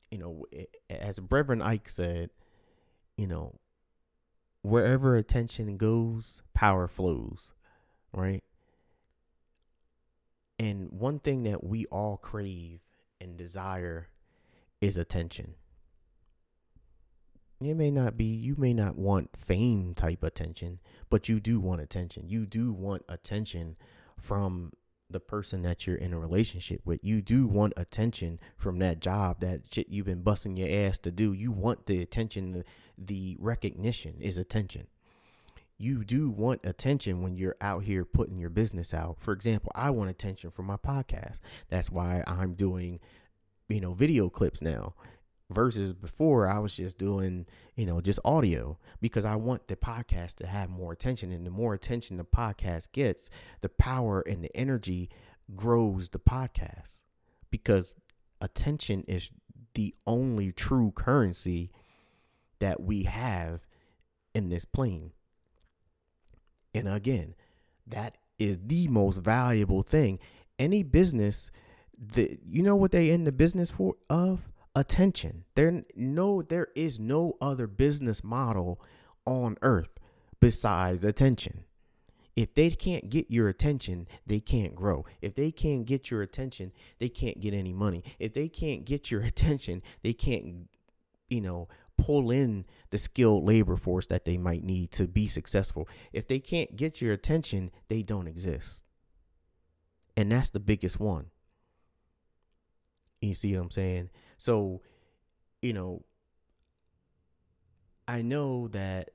you 0.09 0.17
know, 0.17 0.45
as 0.89 1.19
Reverend 1.29 1.63
Ike 1.63 1.89
said, 1.89 2.29
you 3.17 3.27
know, 3.27 3.59
wherever 4.61 5.15
attention 5.15 5.77
goes, 5.77 6.41
power 6.53 6.87
flows, 6.87 7.53
right? 8.13 8.43
And 10.61 10.91
one 10.91 11.17
thing 11.17 11.41
that 11.43 11.63
we 11.63 11.87
all 11.87 12.17
crave 12.17 12.81
and 13.19 13.35
desire 13.35 14.09
is 14.79 14.95
attention. 14.95 15.55
It 17.59 17.73
may 17.73 17.89
not 17.89 18.15
be, 18.15 18.25
you 18.25 18.53
may 18.59 18.71
not 18.71 18.95
want 18.95 19.31
fame 19.35 19.95
type 19.95 20.21
attention, 20.21 20.77
but 21.09 21.27
you 21.27 21.39
do 21.39 21.59
want 21.59 21.81
attention. 21.81 22.29
You 22.29 22.45
do 22.45 22.73
want 22.73 23.01
attention 23.09 23.75
from 24.19 24.73
the 25.09 25.19
person 25.19 25.63
that 25.63 25.87
you're 25.87 25.95
in 25.95 26.13
a 26.13 26.19
relationship 26.19 26.81
with. 26.85 26.99
You 27.01 27.23
do 27.23 27.47
want 27.47 27.73
attention 27.75 28.39
from 28.55 28.77
that 28.79 28.99
job, 28.99 29.39
that 29.39 29.61
shit 29.73 29.89
you've 29.89 30.05
been 30.05 30.21
busting 30.21 30.57
your 30.57 30.87
ass 30.87 30.99
to 30.99 31.11
do. 31.11 31.33
You 31.33 31.51
want 31.51 31.87
the 31.87 32.03
attention, 32.03 32.51
the, 32.51 32.65
the 32.99 33.35
recognition 33.39 34.17
is 34.19 34.37
attention. 34.37 34.85
You 35.81 36.03
do 36.03 36.29
want 36.29 36.63
attention 36.63 37.23
when 37.23 37.35
you're 37.35 37.55
out 37.59 37.85
here 37.85 38.05
putting 38.05 38.37
your 38.37 38.51
business 38.51 38.93
out. 38.93 39.17
For 39.19 39.33
example, 39.33 39.71
I 39.73 39.89
want 39.89 40.11
attention 40.11 40.51
for 40.51 40.61
my 40.61 40.77
podcast. 40.77 41.39
That's 41.69 41.89
why 41.89 42.23
I'm 42.27 42.53
doing, 42.53 42.99
you 43.67 43.81
know, 43.81 43.95
video 43.95 44.29
clips 44.29 44.61
now 44.61 44.93
versus 45.49 45.91
before 45.91 46.47
I 46.47 46.59
was 46.59 46.75
just 46.75 46.99
doing, 46.99 47.47
you 47.75 47.87
know, 47.87 47.99
just 47.99 48.19
audio 48.23 48.77
because 49.01 49.25
I 49.25 49.35
want 49.37 49.67
the 49.67 49.75
podcast 49.75 50.35
to 50.35 50.45
have 50.45 50.69
more 50.69 50.91
attention. 50.93 51.31
And 51.31 51.47
the 51.47 51.49
more 51.49 51.73
attention 51.73 52.17
the 52.17 52.25
podcast 52.25 52.91
gets, 52.91 53.31
the 53.61 53.69
power 53.69 54.21
and 54.21 54.43
the 54.43 54.55
energy 54.55 55.09
grows 55.55 56.09
the 56.09 56.19
podcast 56.19 56.99
because 57.49 57.95
attention 58.39 59.03
is 59.07 59.31
the 59.73 59.95
only 60.05 60.51
true 60.51 60.91
currency 60.91 61.71
that 62.59 62.81
we 62.81 63.05
have 63.05 63.61
in 64.35 64.49
this 64.49 64.63
plane. 64.63 65.13
And 66.73 66.87
again, 66.87 67.35
that 67.87 68.17
is 68.39 68.59
the 68.65 68.87
most 68.87 69.17
valuable 69.17 69.81
thing. 69.81 70.19
Any 70.57 70.83
business 70.83 71.51
that 72.13 72.39
you 72.45 72.63
know 72.63 72.75
what 72.75 72.91
they 72.91 73.09
in 73.09 73.23
the 73.25 73.31
business 73.31 73.71
for 73.71 73.95
of 74.09 74.49
attention. 74.75 75.43
There 75.55 75.83
no 75.95 76.41
there 76.41 76.67
is 76.75 76.99
no 76.99 77.37
other 77.41 77.67
business 77.67 78.23
model 78.23 78.81
on 79.25 79.57
earth 79.61 79.99
besides 80.39 81.05
attention. 81.05 81.65
If 82.35 82.53
they 82.55 82.69
can't 82.71 83.09
get 83.09 83.29
your 83.29 83.49
attention, 83.49 84.07
they 84.25 84.39
can't 84.39 84.73
grow. 84.73 85.05
If 85.21 85.35
they 85.35 85.51
can't 85.51 85.85
get 85.85 86.09
your 86.09 86.21
attention, 86.21 86.71
they 86.97 87.09
can't 87.09 87.41
get 87.41 87.53
any 87.53 87.73
money. 87.73 88.03
If 88.19 88.33
they 88.33 88.47
can't 88.47 88.85
get 88.85 89.11
your 89.11 89.21
attention, 89.31 89.83
they 90.03 90.13
can't 90.13 90.67
you 91.29 91.41
know 91.41 91.67
pull 92.03 92.31
in 92.31 92.65
the 92.89 92.97
skilled 92.97 93.45
labor 93.45 93.77
force 93.77 94.07
that 94.07 94.25
they 94.25 94.37
might 94.37 94.63
need 94.63 94.91
to 94.91 95.07
be 95.07 95.27
successful. 95.27 95.87
If 96.11 96.27
they 96.27 96.39
can't 96.39 96.75
get 96.75 97.01
your 97.01 97.13
attention, 97.13 97.71
they 97.87 98.01
don't 98.03 98.27
exist. 98.27 98.83
And 100.17 100.31
that's 100.31 100.49
the 100.49 100.59
biggest 100.59 100.99
one. 100.99 101.27
You 103.21 103.33
see 103.33 103.55
what 103.55 103.63
I'm 103.63 103.71
saying? 103.71 104.09
So, 104.37 104.81
you 105.61 105.73
know, 105.73 106.03
I 108.07 108.21
know 108.21 108.67
that 108.69 109.11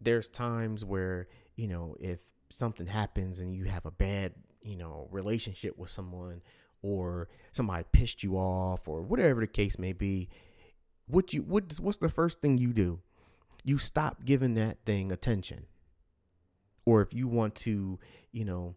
there's 0.00 0.28
times 0.28 0.84
where, 0.84 1.28
you 1.56 1.68
know, 1.68 1.96
if 2.00 2.18
something 2.48 2.86
happens 2.86 3.40
and 3.40 3.54
you 3.54 3.64
have 3.64 3.86
a 3.86 3.90
bad, 3.90 4.32
you 4.62 4.76
know, 4.76 5.08
relationship 5.10 5.78
with 5.78 5.90
someone 5.90 6.42
or 6.82 7.28
somebody 7.52 7.84
pissed 7.92 8.22
you 8.22 8.36
off 8.36 8.88
or 8.88 9.02
whatever 9.02 9.40
the 9.40 9.46
case 9.46 9.78
may 9.78 9.92
be, 9.92 10.28
what 11.10 11.32
you 11.32 11.42
what 11.42 11.74
what's 11.80 11.98
the 11.98 12.08
first 12.08 12.40
thing 12.40 12.58
you 12.58 12.72
do? 12.72 13.00
You 13.64 13.78
stop 13.78 14.24
giving 14.24 14.54
that 14.54 14.78
thing 14.84 15.12
attention. 15.12 15.66
Or 16.86 17.02
if 17.02 17.12
you 17.12 17.28
want 17.28 17.54
to, 17.56 17.98
you 18.32 18.44
know, 18.44 18.74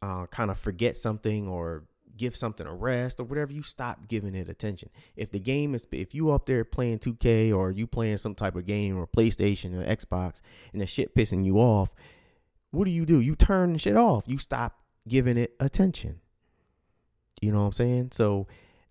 uh, 0.00 0.26
kind 0.26 0.50
of 0.50 0.58
forget 0.58 0.96
something 0.96 1.48
or 1.48 1.84
give 2.16 2.36
something 2.36 2.66
a 2.66 2.74
rest 2.74 3.20
or 3.20 3.24
whatever, 3.24 3.52
you 3.52 3.62
stop 3.62 4.08
giving 4.08 4.34
it 4.34 4.48
attention. 4.48 4.88
If 5.16 5.30
the 5.30 5.40
game 5.40 5.74
is, 5.74 5.86
if 5.92 6.14
you 6.14 6.30
up 6.30 6.46
there 6.46 6.64
playing 6.64 7.00
2K 7.00 7.54
or 7.54 7.70
you 7.70 7.86
playing 7.86 8.18
some 8.18 8.34
type 8.34 8.56
of 8.56 8.66
game 8.66 8.96
or 8.96 9.06
PlayStation 9.06 9.74
or 9.74 9.84
Xbox 9.84 10.40
and 10.72 10.80
the 10.80 10.86
shit 10.86 11.14
pissing 11.14 11.44
you 11.44 11.58
off, 11.58 11.90
what 12.70 12.84
do 12.84 12.90
you 12.90 13.04
do? 13.04 13.20
You 13.20 13.34
turn 13.34 13.72
the 13.72 13.78
shit 13.78 13.96
off. 13.96 14.24
You 14.26 14.38
stop 14.38 14.80
giving 15.08 15.36
it 15.36 15.54
attention. 15.60 16.20
You 17.40 17.52
know 17.52 17.60
what 17.60 17.66
I'm 17.66 17.72
saying? 17.72 18.10
So 18.12 18.46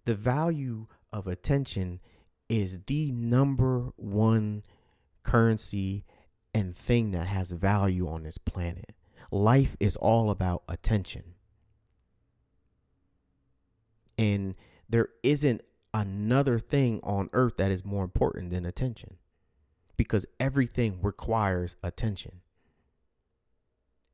the 0.06 0.16
value 0.16 0.88
of 1.12 1.28
attention 1.28 2.00
is 2.50 2.84
the 2.86 3.12
number 3.12 3.92
one 3.96 4.64
currency 5.24 6.06
and 6.54 6.76
thing 6.76 7.12
that 7.12 7.28
has 7.28 7.52
value 7.52 8.08
on 8.08 8.24
this 8.24 8.38
planet. 8.38 8.94
Life 9.32 9.76
is 9.80 9.96
all 9.96 10.30
about 10.30 10.64
attention. 10.70 11.34
And 14.18 14.56
there 14.88 15.10
isn't 15.24 15.62
another 15.94 16.60
thing 16.60 17.00
on 17.04 17.30
earth 17.34 17.58
that 17.58 17.72
is 17.72 17.84
more 17.84 18.04
important 18.04 18.52
than 18.52 18.66
attention 18.66 19.18
because 19.98 20.26
everything 20.40 21.00
requires 21.02 21.76
attention. 21.84 22.42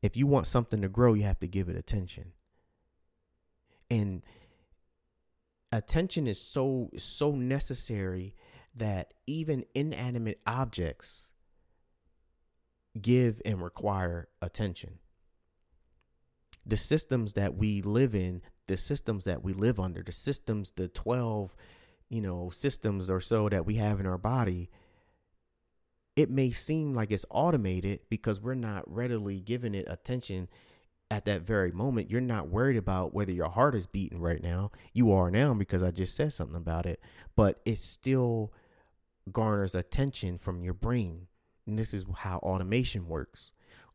If 0.02 0.18
you 0.18 0.26
want 0.26 0.48
something 0.48 0.82
to 0.82 0.90
grow, 0.90 1.14
you 1.14 1.24
have 1.24 1.40
to 1.40 1.48
give 1.48 1.70
it 1.70 1.76
attention. 1.76 2.32
And 3.90 4.24
attention 5.72 6.28
is 6.28 6.40
so 6.40 6.90
so 6.98 7.32
necessary 7.32 8.36
that 8.76 9.14
even 9.28 9.64
inanimate 9.74 10.40
objects 10.46 11.32
give 13.00 13.42
and 13.46 13.62
require 13.62 14.28
attention. 14.42 15.00
The 16.66 16.78
systems 16.78 17.34
that 17.34 17.56
we 17.56 17.82
live 17.82 18.14
in 18.14 18.42
the 18.68 18.78
systems 18.78 19.26
that 19.26 19.44
we 19.44 19.54
live 19.54 19.80
under, 19.80 20.04
the 20.04 20.12
systems, 20.12 20.72
the 20.72 20.88
12, 20.88 21.56
you 22.10 22.22
know, 22.22 22.50
systems 22.50 23.10
or 23.10 23.20
so 23.20 23.50
that 23.50 23.66
we 23.66 23.76
have 23.76 24.00
in 24.00 24.06
our 24.06 24.18
body, 24.18 24.70
it 26.16 26.30
may 26.30 26.52
seem 26.52 26.94
like 26.94 27.12
it's 27.12 27.26
automated 27.30 28.02
because 28.10 28.40
we're 28.40 28.54
not 28.54 28.84
readily 28.86 29.40
giving 29.40 29.74
it 29.74 29.86
attention 29.90 30.48
at 31.12 31.26
that 31.26 31.42
very 31.42 31.72
moment. 31.72 32.10
You're 32.10 32.22
not 32.22 32.50
worried 32.50 32.78
about 32.78 33.14
whether 33.14 33.32
your 33.32 33.50
heart 33.50 33.76
is 33.76 33.86
beating 33.86 34.20
right 34.20 34.42
now. 34.42 34.72
You 34.94 35.12
are 35.12 35.30
now 35.30 35.54
because 35.54 35.84
I 35.84 35.92
just 35.92 36.16
said 36.16 36.34
something 36.34 36.56
about 36.56 36.88
it, 36.88 37.00
but 37.36 37.60
it 37.66 37.78
still 37.78 38.52
garners 39.32 39.76
attention 39.76 40.40
from 40.40 40.64
your 40.64 40.74
brain. 40.74 41.28
And 41.68 41.78
this 41.78 41.94
is 41.94 42.06
how 42.18 42.38
automation 42.40 43.08
works 43.08 43.52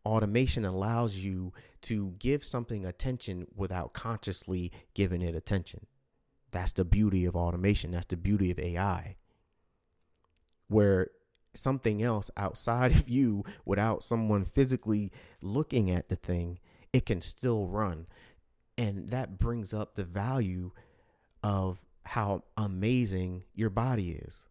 automation 0.07 0.65
allows 0.65 1.17
you 1.17 1.53
to 1.83 2.15
give 2.19 2.45
something 2.45 2.87
attention 2.87 3.47
without 3.55 3.93
consciously 3.93 4.71
giving 4.95 5.21
it 5.21 5.35
attention. 5.35 5.87
That's 6.53 6.73
the 6.73 6.85
beauty 6.85 7.25
of 7.25 7.35
automation. 7.35 7.91
That's 7.91 8.07
the 8.07 8.17
beauty 8.17 8.51
of 8.51 8.59
AI. 8.59 9.17
Where 10.69 11.09
something 11.55 12.03
else 12.03 12.31
outside 12.37 12.93
of 12.97 13.09
you, 13.09 13.45
without 13.65 14.03
someone 14.03 14.45
physically 14.45 15.11
looking 15.43 15.91
at 15.91 16.09
the 16.09 16.17
thing, 16.17 16.61
it 16.97 17.05
can 17.05 17.21
still 17.21 17.67
run. 17.67 18.07
And 18.79 19.11
that 19.11 19.39
brings 19.39 19.75
up 19.75 19.95
the 19.95 20.05
value 20.05 20.71
of 21.43 21.79
how 22.05 22.45
amazing 22.57 23.45
your 23.55 23.69
body 23.69 24.13
is. 24.13 24.47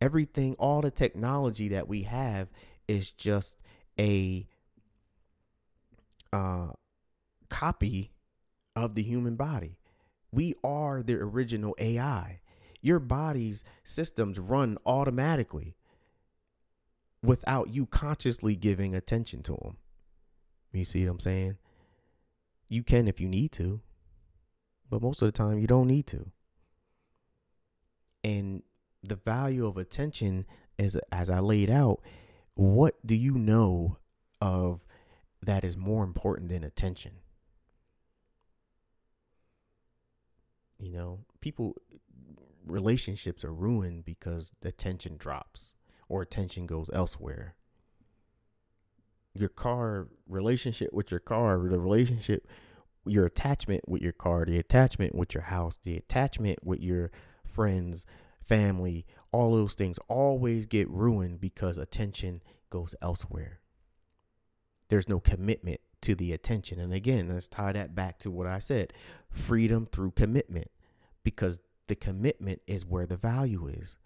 Everything, 0.00 0.54
all 0.60 0.80
the 0.80 0.92
technology 0.92 1.66
that 1.68 1.88
we 1.88 2.02
have 2.02 2.48
is 2.86 3.10
just 3.10 3.58
a 3.98 4.46
uh, 6.32 6.68
copy 7.48 8.12
of 8.76 8.94
the 8.94 9.02
human 9.02 9.34
body. 9.34 9.76
We 10.30 10.54
are 10.62 11.02
the 11.02 11.14
original 11.14 11.74
AI. 11.78 12.42
Your 12.80 13.00
body's 13.00 13.64
systems 13.82 14.38
run 14.38 14.78
automatically 14.86 15.74
without 17.24 17.70
you 17.70 17.86
consciously 17.86 18.54
giving 18.54 18.94
attention 18.94 19.42
to 19.42 19.56
them. 19.56 19.78
You 20.72 20.84
see 20.84 21.04
what 21.04 21.12
I'm 21.12 21.20
saying? 21.20 21.56
You 22.68 22.82
can 22.82 23.08
if 23.08 23.20
you 23.20 23.28
need 23.28 23.52
to, 23.52 23.80
but 24.90 25.02
most 25.02 25.22
of 25.22 25.28
the 25.28 25.32
time 25.32 25.58
you 25.58 25.66
don't 25.66 25.86
need 25.86 26.06
to. 26.08 26.30
And 28.24 28.62
the 29.02 29.16
value 29.16 29.66
of 29.66 29.76
attention 29.76 30.46
is 30.78 30.98
as 31.12 31.30
I 31.30 31.38
laid 31.38 31.70
out, 31.70 32.00
what 32.54 32.94
do 33.06 33.14
you 33.14 33.34
know 33.34 33.98
of 34.40 34.84
that 35.42 35.64
is 35.64 35.76
more 35.76 36.02
important 36.02 36.48
than 36.48 36.64
attention? 36.64 37.12
You 40.78 40.92
know, 40.92 41.20
people 41.40 41.76
relationships 42.66 43.44
are 43.44 43.54
ruined 43.54 44.04
because 44.04 44.52
the 44.60 44.72
tension 44.72 45.16
drops 45.16 45.72
or 46.08 46.20
attention 46.20 46.66
goes 46.66 46.90
elsewhere. 46.92 47.54
Your 49.40 49.48
car 49.48 50.08
relationship 50.28 50.92
with 50.92 51.10
your 51.10 51.20
car, 51.20 51.58
the 51.58 51.78
relationship, 51.78 52.46
your 53.04 53.26
attachment 53.26 53.88
with 53.88 54.02
your 54.02 54.12
car, 54.12 54.44
the 54.44 54.58
attachment 54.58 55.14
with 55.14 55.34
your 55.34 55.44
house, 55.44 55.78
the 55.82 55.96
attachment 55.96 56.58
with 56.64 56.80
your 56.80 57.10
friends, 57.44 58.06
family, 58.46 59.06
all 59.32 59.52
those 59.54 59.74
things 59.74 59.98
always 60.08 60.66
get 60.66 60.88
ruined 60.88 61.40
because 61.40 61.78
attention 61.78 62.42
goes 62.70 62.94
elsewhere. 63.02 63.60
There's 64.88 65.08
no 65.08 65.20
commitment 65.20 65.80
to 66.02 66.14
the 66.14 66.32
attention. 66.32 66.78
And 66.78 66.92
again, 66.92 67.28
let's 67.28 67.48
tie 67.48 67.72
that 67.72 67.94
back 67.94 68.18
to 68.20 68.30
what 68.30 68.46
I 68.46 68.58
said 68.58 68.92
freedom 69.30 69.86
through 69.90 70.12
commitment 70.12 70.70
because 71.24 71.60
the 71.88 71.96
commitment 71.96 72.62
is 72.66 72.86
where 72.86 73.06
the 73.06 73.16
value 73.16 73.66
is. 73.66 73.96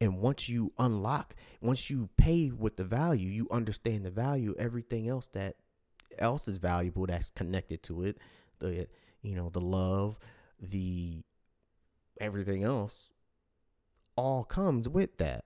And 0.00 0.18
once 0.18 0.48
you 0.48 0.72
unlock, 0.78 1.34
once 1.60 1.90
you 1.90 2.08
pay 2.16 2.50
with 2.50 2.76
the 2.76 2.84
value, 2.84 3.28
you 3.28 3.48
understand 3.50 4.04
the 4.04 4.10
value, 4.10 4.54
everything 4.58 5.08
else 5.08 5.26
that 5.28 5.56
else 6.18 6.48
is 6.48 6.58
valuable 6.58 7.06
that's 7.06 7.30
connected 7.30 7.82
to 7.84 8.02
it, 8.02 8.18
the 8.58 8.86
you 9.22 9.36
know, 9.36 9.50
the 9.50 9.60
love, 9.60 10.18
the 10.58 11.22
everything 12.20 12.64
else 12.64 13.10
all 14.16 14.44
comes 14.44 14.88
with 14.88 15.18
that. 15.18 15.44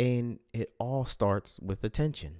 And 0.00 0.38
it 0.52 0.72
all 0.78 1.04
starts 1.04 1.58
with 1.60 1.82
attention. 1.82 2.36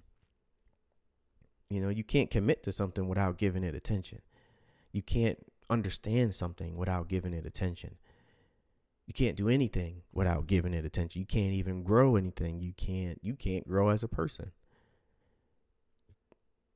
You 1.71 1.81
know, 1.81 1.89
you 1.89 2.05
can't 2.05 2.31
commit 2.31 2.63
to 2.63 2.73
something 2.73 3.09
without 3.09 3.37
giving 3.37 3.65
it 3.65 3.75
attention. 3.75 4.23
You 4.93 5.03
can't 5.03 5.39
understand 5.69 6.35
something 6.35 6.77
without 6.77 7.09
giving 7.09 7.35
it 7.35 7.45
attention. 7.45 7.97
You 9.09 9.15
can't 9.15 9.39
do 9.39 9.49
anything 9.49 10.03
without 10.13 10.47
giving 10.47 10.75
it 10.75 10.85
attention. 10.85 11.19
You 11.19 11.25
can't 11.27 11.55
even 11.55 11.83
grow 11.83 12.17
anything. 12.17 12.61
You 12.61 12.75
can't 12.77 13.19
you 13.23 13.35
can't 13.37 13.67
grow 13.67 13.89
as 13.89 14.03
a 14.03 14.09
person. 14.09 14.53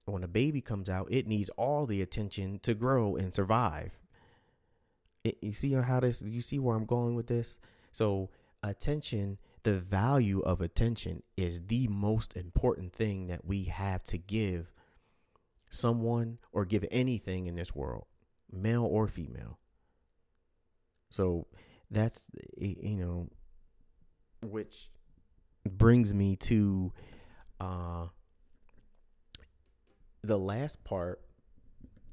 When 0.06 0.24
a 0.24 0.28
baby 0.28 0.62
comes 0.62 0.88
out, 0.88 1.08
it 1.10 1.26
needs 1.26 1.50
all 1.50 1.84
the 1.84 2.00
attention 2.00 2.58
to 2.60 2.72
grow 2.72 3.16
and 3.16 3.34
survive. 3.34 3.92
It, 5.24 5.36
you 5.42 5.52
see 5.52 5.74
how 5.74 6.00
this 6.00 6.22
you 6.22 6.40
see 6.40 6.58
where 6.58 6.74
I'm 6.74 6.86
going 6.86 7.14
with 7.14 7.26
this? 7.26 7.58
So, 7.92 8.30
attention, 8.62 9.36
the 9.62 9.74
value 9.74 10.40
of 10.40 10.62
attention 10.62 11.22
is 11.36 11.60
the 11.66 11.86
most 11.88 12.34
important 12.34 12.94
thing 12.94 13.26
that 13.26 13.44
we 13.44 13.64
have 13.64 14.02
to 14.04 14.16
give 14.16 14.72
someone 15.68 16.38
or 16.50 16.64
give 16.64 16.86
anything 16.90 17.46
in 17.46 17.56
this 17.56 17.74
world 17.74 18.06
male 18.50 18.86
or 18.86 19.06
female. 19.06 19.58
So 21.10 21.46
that's 21.92 22.24
you 22.56 22.96
know 22.96 23.28
which 24.42 24.90
brings 25.68 26.12
me 26.12 26.34
to 26.34 26.92
uh 27.60 28.06
the 30.24 30.38
last 30.38 30.82
part 30.82 31.20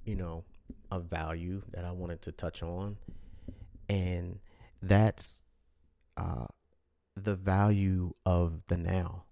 you 0.06 0.16
know 0.16 0.44
of 0.92 1.06
value 1.06 1.64
that 1.72 1.86
I 1.86 1.92
wanted 1.92 2.22
to 2.24 2.32
touch 2.32 2.62
on. 2.62 2.98
And 3.90 4.40
that's 4.82 5.42
uh 6.18 6.46
the 7.16 7.36
value 7.36 8.14
of 8.26 8.62
the 8.68 8.78
now 8.78 9.24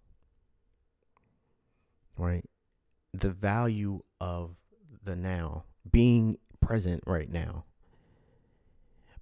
right? 2.18 2.46
The 3.14 3.30
value 3.30 4.02
of 4.20 4.56
the 5.04 5.16
now 5.16 5.64
being 5.90 6.38
present 6.60 7.04
right 7.06 7.32
now. 7.32 7.66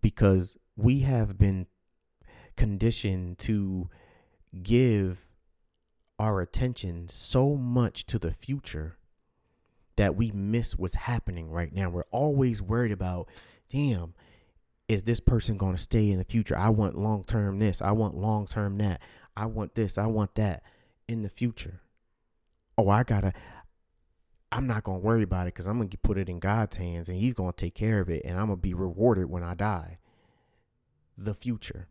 Because 0.01 0.57
we 0.75 0.99
have 1.01 1.37
been 1.37 1.67
conditioned 2.55 3.37
to 3.39 3.89
give 4.63 5.27
our 6.17 6.41
attention 6.41 7.09
so 7.09 7.55
much 7.55 8.05
to 8.05 8.17
the 8.19 8.31
future 8.31 8.97
that 9.95 10.15
we 10.15 10.31
miss 10.31 10.77
what's 10.77 10.95
happening 10.95 11.49
right 11.49 11.73
now. 11.73 11.89
We're 11.89 12.03
always 12.11 12.61
worried 12.61 12.91
about, 12.91 13.29
damn, 13.69 14.13
is 14.87 15.03
this 15.03 15.19
person 15.19 15.57
going 15.57 15.75
to 15.75 15.81
stay 15.81 16.11
in 16.11 16.17
the 16.17 16.23
future? 16.25 16.57
I 16.57 16.69
want 16.69 16.97
long 16.97 17.23
term 17.23 17.59
this. 17.59 17.81
I 17.81 17.91
want 17.91 18.15
long 18.15 18.45
term 18.45 18.77
that. 18.77 19.01
I 19.35 19.45
want 19.45 19.75
this. 19.75 19.97
I 19.97 20.05
want 20.05 20.35
that 20.35 20.63
in 21.07 21.23
the 21.23 21.29
future. 21.29 21.81
Oh, 22.77 22.89
I 22.89 23.03
got 23.03 23.21
to, 23.21 23.33
I'm 24.51 24.67
not 24.67 24.83
going 24.83 24.99
to 25.01 25.05
worry 25.05 25.23
about 25.23 25.47
it 25.47 25.53
because 25.53 25.67
I'm 25.67 25.77
going 25.77 25.89
to 25.89 25.97
put 25.97 26.17
it 26.17 26.29
in 26.29 26.39
God's 26.39 26.75
hands 26.75 27.09
and 27.09 27.17
He's 27.17 27.33
going 27.33 27.53
to 27.53 27.57
take 27.57 27.75
care 27.75 27.99
of 27.99 28.09
it 28.09 28.23
and 28.25 28.37
I'm 28.37 28.47
going 28.47 28.57
to 28.57 28.61
be 28.61 28.73
rewarded 28.73 29.29
when 29.29 29.43
I 29.43 29.55
die. 29.55 29.97
The 31.17 31.33
future. 31.33 31.87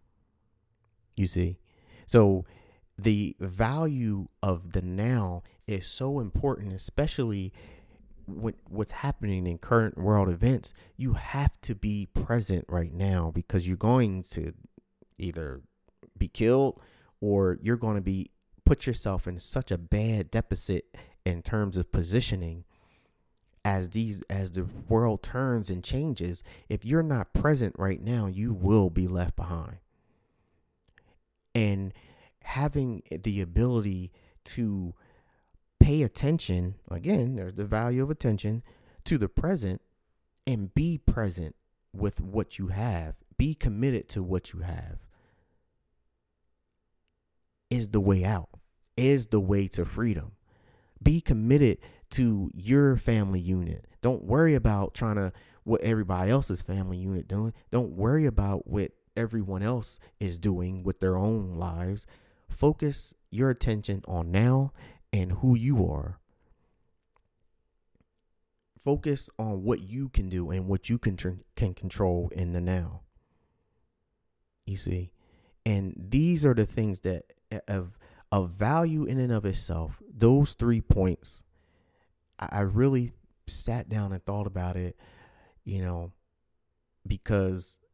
You 1.17 1.27
see? 1.27 1.59
So 2.07 2.45
the 2.99 3.37
value 3.41 4.29
of 4.43 4.73
the 4.73 4.83
now 4.83 5.43
is 5.67 5.87
so 5.87 6.21
important, 6.21 6.73
especially 6.73 7.53
when 8.27 8.55
what's 8.69 8.93
happening 8.93 9.47
in 9.47 9.59
current 9.59 9.99
world 9.99 10.29
events. 10.29 10.73
You 10.97 11.15
have 11.15 11.61
to 11.63 11.75
be 11.75 12.07
present 12.07 12.65
right 12.69 12.93
now 12.93 13.31
because 13.35 13.67
you're 13.67 13.77
going 13.77 14.23
to 14.31 14.53
either 15.19 15.63
be 16.19 16.29
killed 16.29 16.81
or 17.21 17.59
you're 17.63 17.77
going 17.77 17.97
to 17.97 18.03
be 18.03 18.31
put 18.65 18.87
yourself 18.87 19.27
in 19.27 19.39
such 19.39 19.71
a 19.71 19.79
bad 19.79 20.31
deficit 20.31 20.97
in 21.25 21.43
terms 21.43 21.77
of 21.77 21.93
positioning 21.93 22.65
as 23.65 23.91
these 23.91 24.23
as 24.29 24.53
the 24.53 24.67
world 24.89 25.23
turns 25.23 25.71
and 25.71 25.83
changes 25.83 26.45
if 26.69 26.85
you're 26.85 27.03
not 27.03 27.33
present 27.33 27.75
right 27.79 28.03
now 28.03 28.27
you 28.27 28.53
will 28.53 28.91
be 28.91 29.09
left 29.09 29.37
behind. 29.37 29.79
And 31.55 31.95
having 32.43 33.03
the 33.11 33.41
ability 33.41 34.13
to 34.45 34.95
pay 35.81 36.03
attention 36.03 36.75
again 36.91 37.37
there's 37.37 37.55
the 37.55 37.65
value 37.65 38.03
of 38.03 38.11
attention 38.11 38.63
to 39.05 39.19
the 39.19 39.29
present 39.29 39.81
and 40.47 40.75
be 40.75 40.99
present 40.99 41.55
with 41.95 42.21
what 42.21 42.59
you 42.59 42.69
have 42.69 43.17
be 43.37 43.55
committed 43.55 44.09
to 44.09 44.23
what 44.23 44.53
you 44.53 44.61
have 44.61 44.99
is 47.71 47.89
the 47.89 48.01
way 48.01 48.25
out 48.25 48.49
is 48.97 49.27
the 49.27 49.41
way 49.41 49.67
to 49.67 49.85
freedom 49.85 50.33
be 51.05 51.21
committed 51.21 51.79
to 52.11 52.51
your 52.55 52.97
family 52.97 53.41
unit. 53.41 53.87
Don't 54.03 54.25
worry 54.25 54.55
about 54.55 54.95
trying 54.95 55.17
to 55.17 55.33
what 55.65 55.81
everybody 55.83 56.31
else's 56.31 56.63
family 56.63 56.97
unit 56.97 57.29
doing. 57.29 57.53
Don't 57.71 57.93
worry 57.93 58.27
about 58.27 58.67
what 58.67 58.93
everyone 59.17 59.63
else 59.63 59.99
is 60.21 60.39
doing 60.39 60.83
with 60.83 61.01
their 61.01 61.17
own 61.17 61.57
lives. 61.57 62.07
Focus 62.49 63.15
your 63.31 63.51
attention 63.51 64.03
on 64.07 64.31
now 64.31 64.73
and 65.13 65.33
who 65.33 65.55
you 65.55 65.89
are. 65.89 66.19
Focus 68.83 69.31
on 69.39 69.63
what 69.63 69.81
you 69.81 70.11
can 70.11 70.29
do 70.29 70.51
and 70.51 70.69
what 70.69 70.91
you 70.91 70.99
can 70.99 71.17
can 71.57 71.73
control 71.73 72.31
in 72.35 72.53
the 72.53 72.61
now. 72.61 73.01
You 74.67 74.77
see, 74.77 75.11
and 75.65 75.95
these 75.97 76.45
are 76.45 76.55
the 76.55 76.67
things 76.67 77.01
that 77.01 77.33
have 77.67 77.97
of 78.31 78.51
value 78.51 79.05
in 79.05 79.19
and 79.21 79.33
of 79.33 79.45
itself, 79.45 80.03
those 80.17 80.55
three 80.55 80.81
points, 80.81 81.43
I, 82.39 82.61
really 82.61 83.13
sat 83.47 83.89
down 83.89 84.13
and 84.13 84.25
thought 84.25 84.47
about 84.47 84.77
it, 84.77 84.97
you 85.65 85.83
know, 85.83 86.13
because 87.07 87.85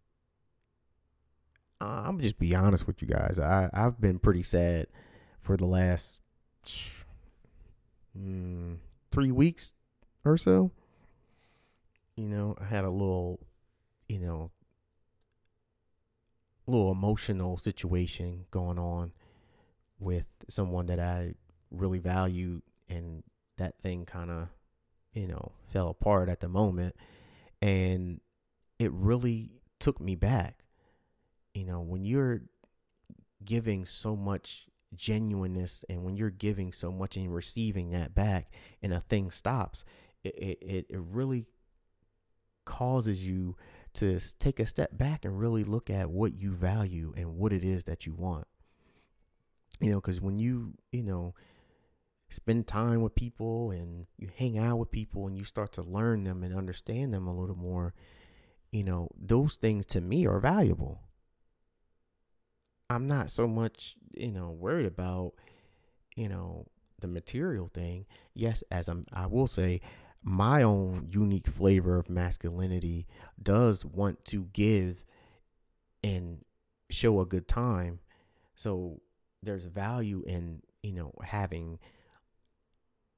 I'm 1.80 2.20
just 2.20 2.38
be 2.38 2.54
honest 2.54 2.86
with 2.86 3.00
you 3.00 3.08
guys. 3.08 3.40
I, 3.40 3.70
I've 3.72 4.00
been 4.00 4.18
pretty 4.18 4.42
sad 4.42 4.86
for 5.40 5.56
the 5.56 5.66
last 5.66 6.20
mm, 8.18 8.76
three 9.10 9.30
weeks 9.30 9.72
or 10.24 10.36
so. 10.36 10.72
You 12.16 12.28
know, 12.28 12.54
I 12.60 12.64
had 12.64 12.84
a 12.84 12.90
little, 12.90 13.40
you 14.08 14.18
know, 14.18 14.50
little 16.66 16.92
emotional 16.92 17.56
situation 17.56 18.44
going 18.50 18.78
on 18.78 19.12
with 19.98 20.26
someone 20.48 20.86
that 20.86 21.00
I 21.00 21.34
really 21.70 21.98
valued 21.98 22.62
and 22.88 23.22
that 23.58 23.74
thing 23.82 24.04
kind 24.04 24.30
of 24.30 24.48
you 25.12 25.26
know 25.26 25.52
fell 25.72 25.88
apart 25.88 26.28
at 26.28 26.40
the 26.40 26.48
moment 26.48 26.94
and 27.62 28.20
it 28.78 28.90
really 28.92 29.50
took 29.78 30.00
me 30.00 30.14
back 30.14 30.64
you 31.54 31.64
know 31.64 31.80
when 31.80 32.04
you're 32.04 32.40
giving 33.44 33.84
so 33.84 34.16
much 34.16 34.66
genuineness 34.96 35.84
and 35.88 36.04
when 36.04 36.16
you're 36.16 36.30
giving 36.30 36.72
so 36.72 36.90
much 36.90 37.16
and 37.16 37.34
receiving 37.34 37.90
that 37.90 38.14
back 38.14 38.50
and 38.82 38.92
a 38.92 39.00
thing 39.00 39.30
stops 39.30 39.84
it, 40.24 40.58
it, 40.60 40.86
it 40.88 41.00
really 41.10 41.46
causes 42.64 43.26
you 43.26 43.56
to 43.94 44.20
take 44.38 44.60
a 44.60 44.66
step 44.66 44.96
back 44.96 45.24
and 45.24 45.38
really 45.38 45.64
look 45.64 45.90
at 45.90 46.10
what 46.10 46.34
you 46.34 46.52
value 46.52 47.12
and 47.16 47.36
what 47.36 47.52
it 47.52 47.64
is 47.64 47.84
that 47.84 48.06
you 48.06 48.14
want. 48.14 48.46
You 49.80 49.90
know, 49.92 50.00
because 50.00 50.20
when 50.20 50.38
you, 50.38 50.74
you 50.92 51.02
know, 51.02 51.34
spend 52.30 52.66
time 52.66 53.02
with 53.02 53.14
people 53.14 53.70
and 53.70 54.06
you 54.16 54.28
hang 54.36 54.56
out 54.58 54.78
with 54.78 54.90
people 54.90 55.26
and 55.26 55.36
you 55.36 55.44
start 55.44 55.72
to 55.72 55.82
learn 55.82 56.24
them 56.24 56.42
and 56.42 56.56
understand 56.56 57.12
them 57.12 57.26
a 57.26 57.36
little 57.36 57.56
more, 57.56 57.92
you 58.70 58.84
know, 58.84 59.08
those 59.20 59.56
things 59.56 59.84
to 59.86 60.00
me 60.00 60.26
are 60.26 60.40
valuable. 60.40 61.00
I'm 62.88 63.06
not 63.06 63.30
so 63.30 63.46
much, 63.46 63.96
you 64.14 64.32
know, 64.32 64.50
worried 64.50 64.86
about, 64.86 65.34
you 66.16 66.28
know, 66.28 66.66
the 67.00 67.08
material 67.08 67.70
thing. 67.72 68.06
Yes, 68.34 68.62
as 68.70 68.88
I'm 68.88 69.04
I 69.12 69.26
will 69.26 69.46
say 69.46 69.80
my 70.22 70.62
own 70.62 71.08
unique 71.10 71.46
flavor 71.46 71.98
of 71.98 72.10
masculinity 72.10 73.06
does 73.42 73.84
want 73.84 74.24
to 74.26 74.44
give 74.52 75.04
and 76.04 76.44
show 76.90 77.20
a 77.20 77.26
good 77.26 77.48
time. 77.48 78.00
So 78.54 79.00
there's 79.42 79.64
value 79.64 80.22
in, 80.26 80.62
you 80.82 80.92
know, 80.92 81.12
having 81.24 81.78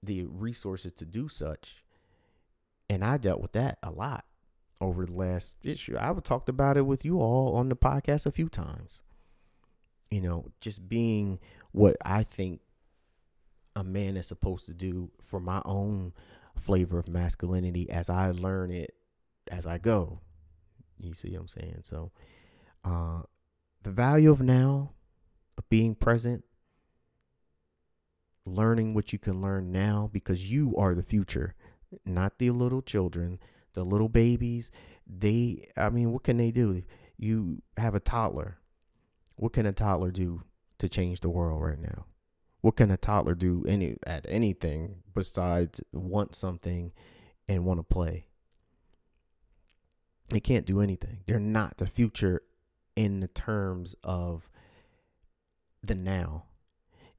the 0.02 0.24
resources 0.24 0.92
to 0.92 1.04
do 1.04 1.28
such. 1.28 1.84
And 2.90 3.04
I 3.04 3.16
dealt 3.16 3.40
with 3.40 3.52
that 3.52 3.78
a 3.82 3.90
lot 3.90 4.24
over 4.80 5.06
the 5.06 5.12
last 5.12 5.56
issue. 5.62 5.96
I've 5.98 6.22
talked 6.22 6.48
about 6.48 6.76
it 6.76 6.82
with 6.82 7.04
you 7.04 7.20
all 7.20 7.56
on 7.56 7.68
the 7.68 7.76
podcast 7.76 8.26
a 8.26 8.32
few 8.32 8.48
times. 8.48 9.00
You 10.10 10.20
know, 10.20 10.46
just 10.60 10.88
being 10.88 11.38
what 11.70 11.96
I 12.04 12.22
think 12.22 12.60
a 13.74 13.84
man 13.84 14.16
is 14.16 14.26
supposed 14.26 14.66
to 14.66 14.74
do 14.74 15.10
for 15.22 15.40
my 15.40 15.62
own 15.64 16.12
flavor 16.60 16.98
of 16.98 17.08
masculinity 17.08 17.88
as 17.88 18.10
I 18.10 18.30
learn 18.32 18.70
it 18.70 18.94
as 19.48 19.66
I 19.66 19.78
go. 19.78 20.20
You 20.98 21.14
see 21.14 21.30
what 21.30 21.40
I'm 21.40 21.48
saying? 21.48 21.78
So, 21.82 22.12
uh, 22.84 23.22
the 23.82 23.90
value 23.90 24.30
of 24.30 24.40
now, 24.40 24.92
of 25.58 25.68
being 25.68 25.94
present, 25.94 26.44
learning 28.44 28.94
what 28.94 29.12
you 29.12 29.18
can 29.18 29.40
learn 29.40 29.72
now 29.72 30.10
because 30.12 30.50
you 30.50 30.74
are 30.76 30.94
the 30.94 31.02
future, 31.02 31.54
not 32.04 32.38
the 32.38 32.50
little 32.50 32.82
children, 32.82 33.38
the 33.74 33.84
little 33.84 34.08
babies. 34.08 34.70
They, 35.06 35.68
I 35.76 35.90
mean, 35.90 36.12
what 36.12 36.24
can 36.24 36.36
they 36.36 36.50
do? 36.50 36.82
You 37.16 37.62
have 37.76 37.94
a 37.94 38.00
toddler. 38.00 38.58
What 39.36 39.52
can 39.52 39.66
a 39.66 39.72
toddler 39.72 40.10
do 40.10 40.42
to 40.78 40.88
change 40.88 41.20
the 41.20 41.30
world 41.30 41.62
right 41.62 41.80
now? 41.80 42.06
What 42.60 42.76
can 42.76 42.90
a 42.90 42.96
toddler 42.96 43.34
do 43.34 43.64
any 43.66 43.96
at 44.06 44.24
anything 44.28 45.02
besides 45.14 45.80
want 45.92 46.34
something 46.34 46.92
and 47.48 47.64
want 47.64 47.80
to 47.80 47.84
play? 47.84 48.26
They 50.30 50.40
can't 50.40 50.64
do 50.64 50.80
anything. 50.80 51.18
They're 51.26 51.40
not 51.40 51.78
the 51.78 51.86
future 51.86 52.42
in 52.94 53.20
the 53.20 53.28
terms 53.28 53.94
of 54.04 54.48
the 55.82 55.94
now. 55.94 56.44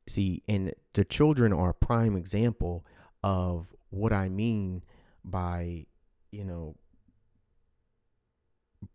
See, 0.08 0.44
and 0.48 0.74
the 0.94 1.06
children 1.06 1.54
are 1.54 1.70
a 1.70 1.74
prime 1.74 2.16
example 2.16 2.86
of 3.24 3.68
what 3.90 4.12
I 4.12 4.28
mean 4.28 4.84
by, 5.24 5.86
you 6.32 6.44
know, 6.44 6.76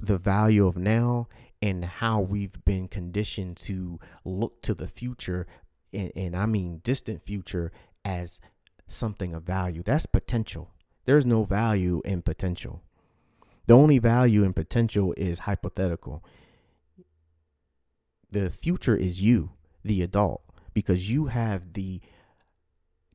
the 0.00 0.18
value 0.18 0.66
of 0.66 0.76
now 0.76 1.28
and 1.62 1.84
how 1.84 2.20
we've 2.20 2.64
been 2.64 2.88
conditioned 2.88 3.56
to 3.56 3.98
look 4.24 4.60
to 4.62 4.74
the 4.74 4.86
future 4.86 5.46
and, 5.92 6.12
and 6.14 6.36
I 6.36 6.46
mean 6.46 6.80
distant 6.84 7.24
future 7.24 7.72
as 8.04 8.40
something 8.86 9.34
of 9.34 9.44
value. 9.44 9.82
That's 9.82 10.06
potential. 10.06 10.74
There's 11.04 11.26
no 11.26 11.44
value 11.44 12.02
in 12.04 12.22
potential. 12.22 12.82
The 13.66 13.74
only 13.74 13.98
value 13.98 14.44
in 14.44 14.52
potential 14.52 15.14
is 15.16 15.40
hypothetical. 15.40 16.24
The 18.30 18.50
future 18.50 18.96
is 18.96 19.22
you, 19.22 19.52
the 19.82 20.02
adult, 20.02 20.42
because 20.78 21.10
you 21.10 21.26
have 21.26 21.72
the 21.72 22.00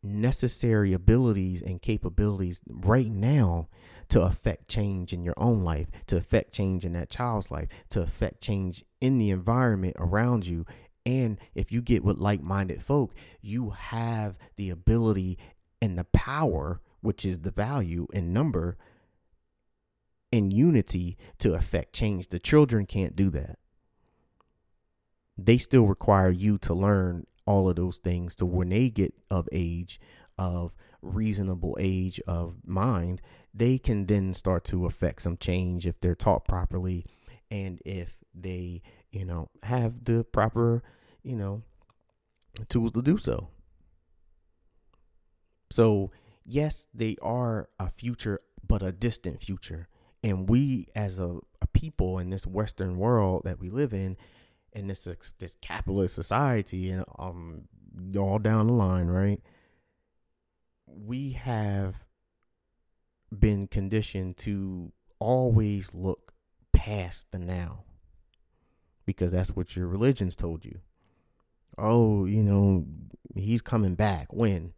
necessary 0.04 0.92
abilities 0.92 1.62
and 1.62 1.82
capabilities 1.82 2.62
right 2.68 3.08
now 3.08 3.70
to 4.10 4.22
affect 4.22 4.68
change 4.68 5.14
in 5.14 5.24
your 5.24 5.34
own 5.38 5.64
life, 5.64 5.88
to 6.08 6.18
affect 6.18 6.52
change 6.52 6.84
in 6.84 6.92
that 6.92 7.10
child's 7.10 7.50
life, 7.50 7.70
to 7.88 8.02
affect 8.02 8.42
change 8.42 8.84
in 9.00 9.18
the 9.18 9.30
environment 9.30 9.96
around 9.98 10.46
you 10.46 10.66
and 11.06 11.40
if 11.56 11.72
you 11.72 11.82
get 11.82 12.04
with 12.04 12.18
like 12.18 12.46
minded 12.46 12.84
folk, 12.84 13.14
you 13.42 13.70
have 13.70 14.38
the 14.58 14.70
ability 14.70 15.38
and 15.82 15.98
the 15.98 16.04
power, 16.06 16.82
which 17.00 17.24
is 17.24 17.40
the 17.40 17.52
value 17.52 18.08
in 18.12 18.34
number 18.34 18.78
and 20.34 20.52
unity 20.52 21.18
to 21.38 21.54
affect 21.54 21.94
change. 21.94 22.28
The 22.28 22.40
children 22.40 22.86
can't 22.86 23.16
do 23.16 23.30
that. 23.30 23.58
They 25.38 25.58
still 25.58 25.86
require 25.88 26.30
you 26.30 26.58
to 26.60 26.74
learn 26.74 27.26
all 27.46 27.70
of 27.70 27.76
those 27.76 27.98
things. 27.98 28.36
So 28.38 28.46
when 28.46 28.70
they 28.70 28.90
get 28.90 29.14
of 29.30 29.48
age, 29.52 30.00
of 30.38 30.74
reasonable 31.02 31.78
age 31.80 32.20
of 32.28 32.56
mind, 32.66 33.22
they 33.54 33.78
can 33.78 34.06
then 34.06 34.34
start 34.34 34.64
to 34.66 34.86
affect 34.86 35.22
some 35.22 35.38
change 35.38 35.86
if 35.86 36.00
they're 36.00 36.16
taught 36.16 36.48
properly 36.48 37.06
and 37.52 37.80
if 37.86 38.24
they 38.34 38.82
you 39.14 39.24
know, 39.24 39.48
have 39.62 40.04
the 40.04 40.24
proper, 40.24 40.84
you 41.22 41.36
know, 41.36 41.62
tools 42.68 42.92
to 42.92 43.02
do 43.02 43.18
so. 43.18 43.48
So, 45.70 46.12
yes, 46.44 46.88
they 46.94 47.16
are 47.22 47.70
a 47.80 47.90
future, 47.90 48.42
but 48.68 48.82
a 48.82 48.92
distant 48.92 49.42
future. 49.42 49.88
And 50.24 50.50
we, 50.50 50.88
as 50.96 51.20
a, 51.20 51.38
a 51.62 51.68
people 51.74 52.18
in 52.18 52.32
this 52.32 52.48
Western 52.48 52.98
world 52.98 53.44
that 53.46 53.60
we 53.60 53.70
live 53.70 53.94
in, 53.94 54.18
in 54.74 54.88
this 54.88 55.08
this 55.40 55.56
capitalist 55.62 56.16
society, 56.16 56.90
and 56.90 57.06
um, 57.18 57.64
all 58.18 58.40
down 58.40 58.68
the 58.68 58.74
line, 58.74 59.08
right? 59.08 59.42
We 60.88 61.32
have 61.32 62.04
been 63.38 63.68
conditioned 63.68 64.38
to 64.38 64.92
always 65.20 65.94
look 65.94 66.34
past 66.72 67.32
the 67.32 67.40
now 67.40 67.84
because 69.06 69.32
that's 69.32 69.56
what 69.56 69.76
your 69.76 69.88
religion's 69.88 70.36
told 70.36 70.66
you. 70.66 70.80
Oh, 71.78 72.26
you 72.26 72.44
know, 72.44 72.86
he's 73.36 73.62
coming 73.62 73.96
back. 73.96 74.32
When? 74.32 74.74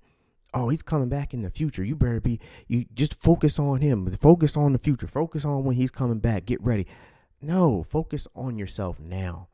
Oh, 0.54 0.70
he's 0.70 0.82
coming 0.82 1.10
back 1.10 1.34
in 1.34 1.42
the 1.42 1.50
future. 1.50 1.84
You 1.84 1.96
better 1.96 2.22
be 2.22 2.40
you 2.68 2.86
just 2.94 3.16
focus 3.16 3.60
on 3.60 3.82
him. 3.82 4.10
Focus 4.12 4.56
on 4.56 4.72
the 4.72 4.80
future. 4.80 5.08
Focus 5.08 5.44
on 5.44 5.66
when 5.66 5.76
he's 5.76 5.92
coming 5.92 6.20
back. 6.20 6.46
Get 6.46 6.62
ready. 6.62 6.88
No, 7.42 7.84
focus 7.84 8.28
on 8.36 8.58
yourself 8.58 9.00
now. 9.00 9.50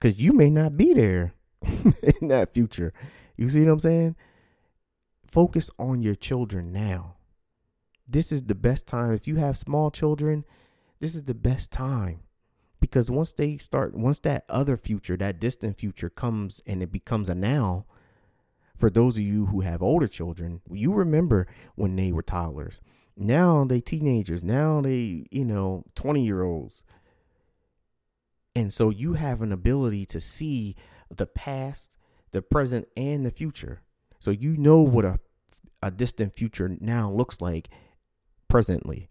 Cuz 0.00 0.18
you 0.18 0.32
may 0.32 0.50
not 0.50 0.76
be 0.76 0.92
there 0.94 1.34
in 2.20 2.28
that 2.28 2.52
future. 2.52 2.92
You 3.36 3.48
see 3.48 3.64
what 3.64 3.72
I'm 3.72 3.80
saying? 3.80 4.16
Focus 5.26 5.70
on 5.78 6.02
your 6.02 6.14
children 6.14 6.72
now. 6.72 7.16
This 8.08 8.30
is 8.30 8.44
the 8.44 8.54
best 8.54 8.86
time 8.86 9.12
if 9.12 9.26
you 9.26 9.36
have 9.36 9.56
small 9.56 9.90
children, 9.90 10.44
this 11.00 11.14
is 11.14 11.24
the 11.24 11.34
best 11.34 11.72
time 11.72 12.20
because 12.80 13.10
once 13.10 13.32
they 13.32 13.56
start 13.56 13.94
once 13.94 14.18
that 14.20 14.44
other 14.48 14.76
future 14.76 15.16
that 15.16 15.40
distant 15.40 15.76
future 15.76 16.10
comes 16.10 16.62
and 16.66 16.82
it 16.82 16.92
becomes 16.92 17.28
a 17.28 17.34
now 17.34 17.84
for 18.76 18.90
those 18.90 19.16
of 19.16 19.22
you 19.22 19.46
who 19.46 19.60
have 19.60 19.82
older 19.82 20.06
children 20.06 20.60
you 20.70 20.92
remember 20.92 21.46
when 21.74 21.96
they 21.96 22.12
were 22.12 22.22
toddlers 22.22 22.80
now 23.16 23.64
they 23.64 23.80
teenagers 23.80 24.44
now 24.44 24.80
they 24.80 25.24
you 25.30 25.44
know 25.44 25.84
20 25.94 26.24
year 26.24 26.42
olds 26.42 26.84
and 28.56 28.72
so 28.72 28.88
you 28.88 29.12
have 29.12 29.42
an 29.42 29.52
ability 29.52 30.06
to 30.06 30.18
see 30.18 30.74
the 31.14 31.26
past 31.26 31.96
the 32.32 32.42
present 32.42 32.88
and 32.96 33.24
the 33.24 33.30
future. 33.30 33.82
So 34.18 34.30
you 34.30 34.56
know 34.56 34.80
what 34.80 35.04
a, 35.04 35.18
a 35.82 35.90
distant 35.90 36.34
future 36.34 36.76
now 36.80 37.10
looks 37.10 37.40
like 37.40 37.68
presently. 38.48 39.08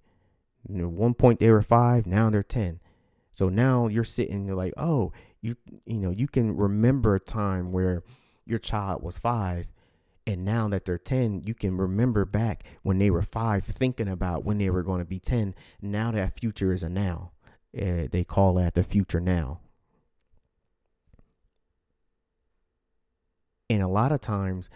You 0.68 0.82
know, 0.82 0.90
one 0.90 1.14
point 1.14 1.40
they 1.40 1.50
were 1.52 1.62
five 1.62 2.06
now 2.08 2.30
they're 2.32 2.44
10 2.44 2.80
so 3.32 3.50
now 3.50 3.88
you're 3.88 4.04
sitting 4.04 4.46
you're 4.46 4.56
like, 4.56 4.74
oh, 4.78 5.12
you 5.42 5.56
you 5.86 6.00
know, 6.00 6.10
you 6.10 6.28
can 6.28 6.58
remember 6.58 7.14
a 7.14 7.20
time 7.20 7.72
where 7.72 8.02
your 8.46 8.60
child 8.60 9.04
was 9.04 9.20
five 9.20 9.68
and 10.26 10.44
now 10.44 10.68
that 10.70 10.86
they're 10.86 10.98
10 10.98 11.44
you 11.46 11.54
can 11.54 11.78
remember 11.78 12.26
back 12.26 12.64
when 12.82 12.98
they 12.98 13.12
were 13.12 13.22
five 13.22 13.64
thinking 13.64 14.08
about 14.08 14.44
when 14.44 14.58
they 14.58 14.72
were 14.72 14.84
going 14.84 15.00
to 15.00 15.06
be 15.06 15.20
10 15.20 15.54
now 15.82 16.12
that 16.12 16.40
future 16.40 16.74
is 16.74 16.82
a 16.82 16.90
now 16.90 17.32
uh, 17.78 18.08
they 18.12 18.24
call 18.24 18.54
that 18.56 18.74
the 18.74 18.84
future 18.84 19.20
now 19.20 19.60
and 23.70 23.82
a 23.82 23.88
lot 23.88 24.12
of 24.12 24.22
times 24.22 24.70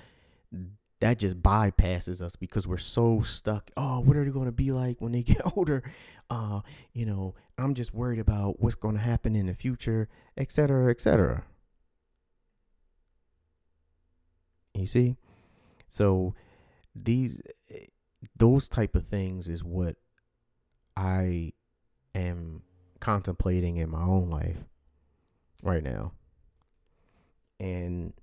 that 0.99 1.17
just 1.17 1.41
bypasses 1.41 2.21
us 2.21 2.35
because 2.35 2.67
we're 2.67 2.77
so 2.77 3.21
stuck. 3.21 3.71
Oh, 3.77 4.01
what 4.01 4.17
are 4.17 4.25
they 4.25 4.31
going 4.31 4.47
to 4.47 4.51
be 4.51 4.71
like 4.71 4.99
when 4.99 5.11
they 5.11 5.23
get 5.23 5.41
older? 5.55 5.83
Uh, 6.29 6.61
you 6.93 7.05
know, 7.05 7.35
I'm 7.57 7.73
just 7.73 7.93
worried 7.93 8.19
about 8.19 8.59
what's 8.59 8.75
going 8.75 8.95
to 8.95 9.01
happen 9.01 9.35
in 9.35 9.45
the 9.45 9.53
future, 9.53 10.09
etc., 10.37 10.91
etc. 10.91 11.43
You 14.73 14.85
see? 14.85 15.15
So 15.87 16.35
these 16.93 17.39
those 18.35 18.67
type 18.67 18.95
of 18.95 19.05
things 19.05 19.47
is 19.47 19.63
what 19.63 19.95
I 20.95 21.53
am 22.13 22.63
contemplating 22.99 23.77
in 23.77 23.89
my 23.89 24.01
own 24.01 24.29
life 24.29 24.57
right 25.63 25.83
now. 25.83 26.13
And 27.59 28.13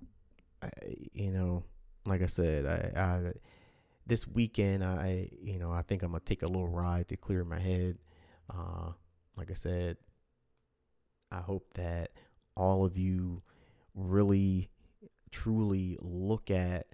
I, 0.61 0.69
you 1.13 1.31
know, 1.31 1.63
like 2.05 2.21
I 2.21 2.27
said, 2.27 2.65
I, 2.65 2.99
I 2.99 3.33
this 4.07 4.25
weekend 4.25 4.83
I 4.83 5.29
you 5.41 5.59
know 5.59 5.71
I 5.71 5.81
think 5.81 6.01
I'm 6.01 6.11
gonna 6.11 6.21
take 6.25 6.41
a 6.41 6.47
little 6.47 6.69
ride 6.69 7.09
to 7.09 7.17
clear 7.17 7.43
my 7.43 7.59
head. 7.59 7.97
Uh, 8.49 8.91
like 9.35 9.51
I 9.51 9.55
said, 9.55 9.97
I 11.31 11.39
hope 11.39 11.73
that 11.75 12.11
all 12.55 12.85
of 12.85 12.97
you 12.97 13.43
really 13.93 14.69
truly 15.31 15.97
look 16.01 16.49
at 16.49 16.87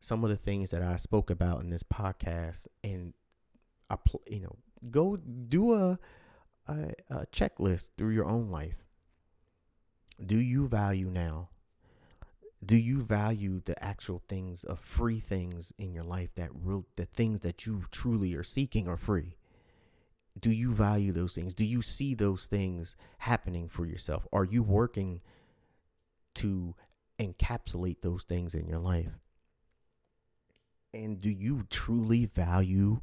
some 0.00 0.24
of 0.24 0.30
the 0.30 0.36
things 0.36 0.70
that 0.70 0.82
I 0.82 0.96
spoke 0.96 1.30
about 1.30 1.62
in 1.62 1.70
this 1.70 1.82
podcast 1.82 2.68
and 2.82 3.12
you 4.26 4.40
know 4.40 4.56
go 4.90 5.16
do 5.16 5.74
a, 5.74 5.98
a, 6.68 6.92
a 7.10 7.26
checklist 7.26 7.90
through 7.96 8.10
your 8.10 8.26
own 8.26 8.50
life. 8.50 8.84
Do 10.24 10.40
you 10.40 10.66
value 10.68 11.06
now? 11.06 11.50
Do 12.64 12.76
you 12.76 13.02
value 13.02 13.60
the 13.64 13.82
actual 13.82 14.22
things 14.28 14.64
of 14.64 14.80
free 14.80 15.20
things 15.20 15.72
in 15.78 15.92
your 15.92 16.04
life 16.04 16.30
that 16.36 16.50
real 16.52 16.86
the 16.96 17.04
things 17.04 17.40
that 17.40 17.66
you 17.66 17.84
truly 17.90 18.34
are 18.34 18.42
seeking 18.42 18.88
are 18.88 18.96
free? 18.96 19.36
Do 20.38 20.50
you 20.50 20.72
value 20.72 21.12
those 21.12 21.34
things? 21.34 21.54
Do 21.54 21.64
you 21.64 21.82
see 21.82 22.14
those 22.14 22.46
things 22.46 22.96
happening 23.18 23.68
for 23.68 23.86
yourself? 23.86 24.26
Are 24.32 24.44
you 24.44 24.62
working 24.62 25.20
to 26.36 26.74
encapsulate 27.18 28.00
those 28.02 28.24
things 28.24 28.54
in 28.54 28.66
your 28.66 28.78
life? 28.78 29.18
And 30.92 31.20
do 31.20 31.30
you 31.30 31.66
truly 31.70 32.26
value 32.26 33.00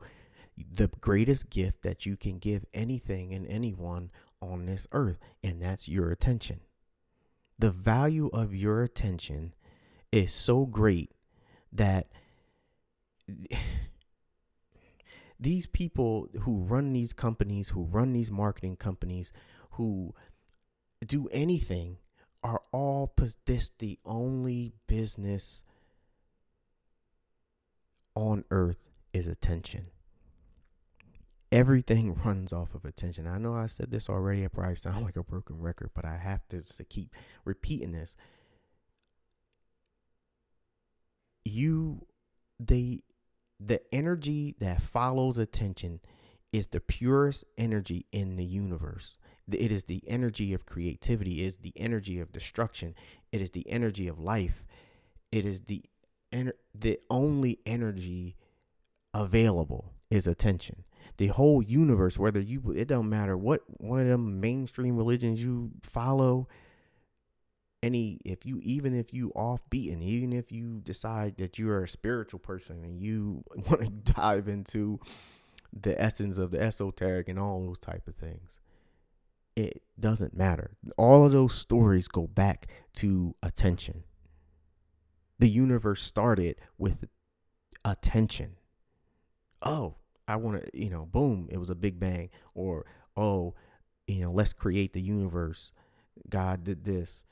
the 0.58 0.90
greatest 1.02 1.50
gift 1.50 1.82
that 1.84 2.06
you 2.06 2.16
can 2.16 2.38
give 2.38 2.66
anything 2.74 3.34
and 3.34 3.48
anyone 3.48 4.12
on 4.42 4.66
this 4.66 4.88
earth? 4.92 5.18
And 5.44 5.62
that's 5.62 5.88
your 5.88 6.12
attention. 6.12 6.62
The 7.60 7.72
value 7.72 8.30
of 8.34 8.56
your 8.56 8.84
attention 8.84 9.54
is 10.12 10.34
so 10.34 10.66
great 10.66 11.12
that 11.72 12.08
these 15.40 15.66
people 15.66 16.28
who 16.42 16.64
run 16.64 16.94
these 16.94 17.14
companies, 17.14 17.70
who 17.70 17.84
run 17.84 18.14
these 18.14 18.32
marketing 18.32 18.76
companies, 18.78 19.32
who 19.72 20.14
do 21.06 21.28
anything 21.32 21.98
are 22.44 22.62
all 22.72 23.14
this 23.46 23.72
the 23.80 23.98
only 24.06 24.74
business 24.88 25.64
on 28.16 28.44
earth 28.52 28.90
is 29.14 29.28
attention. 29.28 29.88
Everything 31.54 32.16
runs 32.26 32.52
off 32.52 32.74
of 32.74 32.84
attention. 32.84 33.28
I 33.28 33.38
know 33.38 33.54
I 33.54 33.68
said 33.68 33.92
this 33.92 34.10
already. 34.10 34.44
I 34.44 34.48
probably 34.48 34.76
sound 34.76 35.06
like 35.06 35.16
a 35.16 35.24
broken 35.24 35.60
record, 35.60 35.92
but 35.94 36.04
I 36.04 36.18
have 36.18 36.48
to, 36.50 36.64
to 36.64 36.84
keep 36.84 37.14
repeating 37.46 37.92
this. 37.92 38.16
You, 41.46 42.08
they, 42.60 43.02
the 43.60 43.82
energy 43.94 44.56
that 44.60 44.82
follows 44.82 45.38
attention 45.38 46.00
is 46.52 46.68
the 46.68 46.80
purest 46.80 47.44
energy 47.56 48.08
in 48.12 48.36
the 48.36 48.46
universe. 48.46 49.20
It 49.52 49.72
is 49.72 49.84
the 49.84 50.04
energy 50.08 50.56
of 50.56 50.66
creativity, 50.66 51.44
it 51.44 51.46
is 51.46 51.58
the 51.58 51.74
energy 51.76 52.20
of 52.20 52.32
destruction, 52.32 52.96
it 53.32 53.42
is 53.42 53.52
the 53.52 53.70
energy 53.70 54.08
of 54.08 54.20
life. 54.20 54.66
It 55.32 55.46
is 55.46 55.62
the 55.62 55.84
the 56.74 57.00
only 57.12 57.60
energy 57.64 58.38
available 59.14 59.94
is 60.10 60.26
attention. 60.26 60.84
The 61.18 61.28
whole 61.28 61.62
universe, 61.62 62.18
whether 62.18 62.40
you 62.40 62.74
it 62.76 62.88
don't 62.88 63.10
matter 63.10 63.38
what 63.38 63.62
one 63.68 64.02
of 64.02 64.08
them 64.08 64.40
mainstream 64.40 64.98
religions 64.98 65.42
you 65.42 65.72
follow, 65.84 66.48
any 67.84 68.20
if 68.24 68.46
you 68.46 68.60
even 68.64 68.98
if 68.98 69.14
you 69.14 69.32
off 69.36 69.62
beaten, 69.70 70.02
even 70.02 70.34
if 70.34 70.52
you 70.52 70.80
decide 70.82 71.38
that 71.38 71.60
you 71.60 71.70
are 71.70 71.84
a 71.84 71.88
spiritual 71.88 72.40
person 72.40 72.84
and 72.84 73.02
you 73.02 73.44
want 73.70 73.82
to 73.82 74.14
dive 74.14 74.48
into 74.48 75.00
the 75.72 76.00
essence 76.02 76.38
of 76.38 76.52
the 76.52 76.62
esoteric 76.62 77.28
and 77.28 77.40
all 77.40 77.66
those 77.66 77.80
type 77.80 78.08
of 78.08 78.16
things, 78.16 78.60
it 79.56 79.84
doesn't 80.00 80.36
matter. 80.36 80.72
All 80.98 81.26
of 81.26 81.32
those 81.32 81.54
stories 81.54 82.08
go 82.08 82.28
back 82.28 82.68
to 82.96 83.36
attention. 83.44 84.04
The 85.40 85.50
universe 85.50 86.02
started 86.02 86.56
with 86.78 87.06
attention. 87.84 88.56
Oh, 89.62 89.96
I 90.28 90.36
want 90.38 90.64
to, 90.64 90.80
you 90.80 90.90
know, 90.90 91.06
boom, 91.06 91.48
it 91.52 91.58
was 91.58 91.70
a 91.70 91.76
big 91.76 92.00
bang. 92.00 92.30
Or, 92.54 92.86
oh, 93.16 93.56
you 94.08 94.22
know, 94.22 94.32
let's 94.32 94.54
create 94.54 94.94
the 94.94 95.02
universe. 95.02 95.72
God 96.30 96.64
did 96.64 96.86
this. 96.86 97.26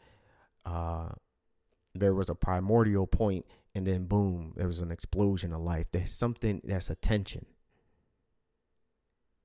Uh, 0.65 1.09
there 1.93 2.13
was 2.13 2.29
a 2.29 2.35
primordial 2.35 3.07
point, 3.07 3.45
and 3.75 3.85
then 3.85 4.05
boom, 4.05 4.53
there 4.55 4.67
was 4.67 4.79
an 4.79 4.91
explosion 4.91 5.53
of 5.53 5.61
life. 5.61 5.87
There's 5.91 6.13
something 6.13 6.61
that's 6.63 6.89
attention. 6.89 7.45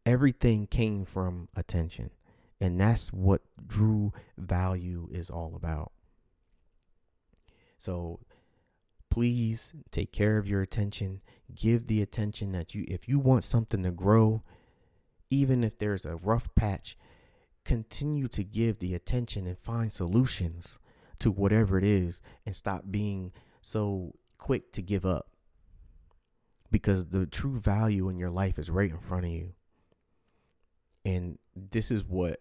Everything 0.04 0.66
came 0.66 1.04
from 1.04 1.48
attention. 1.56 2.10
And 2.60 2.80
that's 2.80 3.12
what 3.12 3.42
true 3.68 4.12
value 4.38 5.08
is 5.12 5.28
all 5.28 5.54
about. 5.56 5.92
So 7.78 8.20
please 9.16 9.72
take 9.90 10.12
care 10.12 10.36
of 10.36 10.46
your 10.46 10.60
attention. 10.60 11.22
Give 11.54 11.86
the 11.86 12.02
attention 12.02 12.52
that 12.52 12.74
you, 12.74 12.84
if 12.86 13.08
you 13.08 13.18
want 13.18 13.44
something 13.44 13.82
to 13.82 13.90
grow, 13.90 14.42
even 15.30 15.64
if 15.64 15.78
there's 15.78 16.04
a 16.04 16.16
rough 16.16 16.54
patch, 16.54 16.98
continue 17.64 18.28
to 18.28 18.44
give 18.44 18.78
the 18.78 18.94
attention 18.94 19.46
and 19.46 19.58
find 19.58 19.90
solutions 19.90 20.78
to 21.18 21.30
whatever 21.30 21.78
it 21.78 21.84
is 21.84 22.20
and 22.44 22.54
stop 22.54 22.82
being 22.90 23.32
so 23.62 24.12
quick 24.36 24.70
to 24.72 24.82
give 24.82 25.06
up. 25.06 25.30
Because 26.70 27.06
the 27.06 27.24
true 27.24 27.58
value 27.58 28.10
in 28.10 28.18
your 28.18 28.28
life 28.28 28.58
is 28.58 28.68
right 28.68 28.90
in 28.90 28.98
front 28.98 29.24
of 29.24 29.30
you. 29.30 29.54
And 31.06 31.38
this 31.54 31.90
is 31.90 32.04
what 32.04 32.40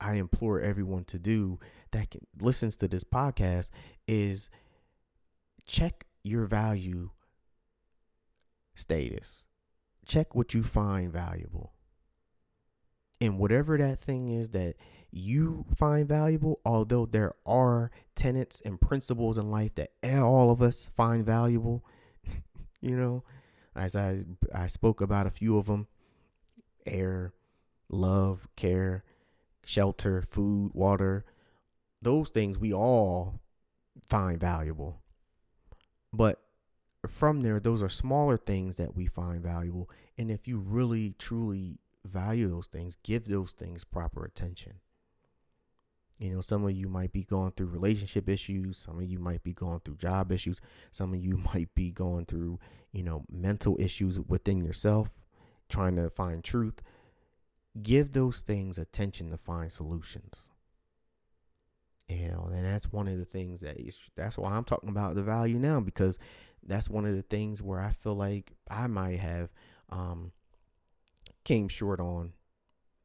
I 0.00 0.14
implore 0.14 0.62
everyone 0.62 1.04
to 1.04 1.18
do 1.18 1.58
that 1.90 2.08
can, 2.08 2.26
listens 2.40 2.74
to 2.76 2.88
this 2.88 3.04
podcast 3.04 3.68
is 4.08 4.48
check 5.66 6.05
your 6.26 6.46
value 6.46 7.10
status. 8.74 9.44
Check 10.04 10.34
what 10.34 10.54
you 10.54 10.62
find 10.62 11.12
valuable. 11.12 11.72
And 13.20 13.38
whatever 13.38 13.78
that 13.78 13.98
thing 13.98 14.28
is 14.28 14.50
that 14.50 14.76
you 15.10 15.64
find 15.76 16.06
valuable, 16.06 16.60
although 16.64 17.06
there 17.06 17.32
are 17.46 17.90
tenets 18.14 18.60
and 18.60 18.80
principles 18.80 19.38
in 19.38 19.50
life 19.50 19.74
that 19.76 19.92
all 20.04 20.50
of 20.50 20.60
us 20.60 20.90
find 20.96 21.24
valuable, 21.24 21.84
you 22.80 22.96
know, 22.96 23.24
as 23.74 23.96
I 23.96 24.24
I 24.54 24.66
spoke 24.66 25.00
about 25.00 25.26
a 25.26 25.30
few 25.30 25.56
of 25.56 25.66
them, 25.66 25.86
air, 26.84 27.32
love, 27.88 28.48
care, 28.56 29.04
shelter, 29.64 30.22
food, 30.22 30.72
water, 30.74 31.24
those 32.02 32.30
things 32.30 32.58
we 32.58 32.72
all 32.72 33.40
find 34.06 34.38
valuable. 34.38 35.00
But 36.16 36.40
from 37.08 37.42
there, 37.42 37.60
those 37.60 37.82
are 37.82 37.88
smaller 37.88 38.36
things 38.36 38.76
that 38.76 38.96
we 38.96 39.06
find 39.06 39.42
valuable. 39.42 39.90
And 40.18 40.30
if 40.30 40.48
you 40.48 40.58
really, 40.58 41.14
truly 41.18 41.78
value 42.04 42.48
those 42.48 42.66
things, 42.66 42.96
give 43.02 43.26
those 43.26 43.52
things 43.52 43.84
proper 43.84 44.24
attention. 44.24 44.74
You 46.18 46.34
know, 46.34 46.40
some 46.40 46.64
of 46.64 46.72
you 46.72 46.88
might 46.88 47.12
be 47.12 47.24
going 47.24 47.52
through 47.52 47.66
relationship 47.66 48.28
issues. 48.28 48.78
Some 48.78 48.98
of 48.98 49.04
you 49.04 49.18
might 49.18 49.42
be 49.42 49.52
going 49.52 49.80
through 49.80 49.96
job 49.96 50.32
issues. 50.32 50.60
Some 50.90 51.12
of 51.12 51.22
you 51.22 51.36
might 51.54 51.74
be 51.74 51.90
going 51.90 52.24
through, 52.24 52.58
you 52.92 53.02
know, 53.02 53.24
mental 53.30 53.76
issues 53.78 54.18
within 54.18 54.64
yourself, 54.64 55.10
trying 55.68 55.96
to 55.96 56.08
find 56.08 56.42
truth 56.42 56.82
give 57.82 58.12
those 58.12 58.40
things 58.40 58.78
attention 58.78 59.30
to 59.30 59.36
find 59.36 59.70
solutions. 59.70 60.48
You 62.08 62.28
know, 62.28 62.50
and 62.52 62.64
that's 62.64 62.92
one 62.92 63.08
of 63.08 63.18
the 63.18 63.24
things 63.24 63.62
that 63.62 63.78
is, 63.78 63.98
that's 64.14 64.38
why 64.38 64.52
I'm 64.52 64.64
talking 64.64 64.90
about 64.90 65.16
the 65.16 65.24
value 65.24 65.58
now 65.58 65.80
because 65.80 66.20
that's 66.64 66.88
one 66.88 67.04
of 67.04 67.16
the 67.16 67.22
things 67.22 67.62
where 67.62 67.80
I 67.80 67.92
feel 67.92 68.14
like 68.14 68.52
I 68.70 68.86
might 68.86 69.18
have 69.18 69.50
um, 69.90 70.30
came 71.44 71.68
short 71.68 71.98
on 71.98 72.32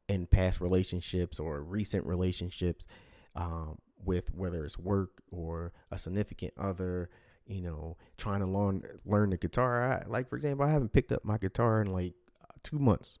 in 0.08 0.26
past 0.26 0.60
relationships 0.60 1.40
or 1.40 1.62
recent 1.62 2.06
relationships 2.06 2.86
um, 3.34 3.78
with 4.04 4.32
whether 4.34 4.64
it's 4.64 4.78
work 4.78 5.20
or 5.32 5.72
a 5.90 5.98
significant 5.98 6.52
other 6.56 7.08
you 7.46 7.60
know 7.60 7.96
trying 8.18 8.40
to 8.40 8.46
learn 8.46 8.82
learn 9.04 9.30
the 9.30 9.36
guitar 9.36 9.92
I, 9.92 10.08
like 10.08 10.28
for 10.28 10.36
example 10.36 10.64
i 10.64 10.70
haven't 10.70 10.92
picked 10.92 11.10
up 11.10 11.24
my 11.24 11.38
guitar 11.38 11.80
in 11.80 11.92
like 11.92 12.14
two 12.62 12.78
months 12.78 13.18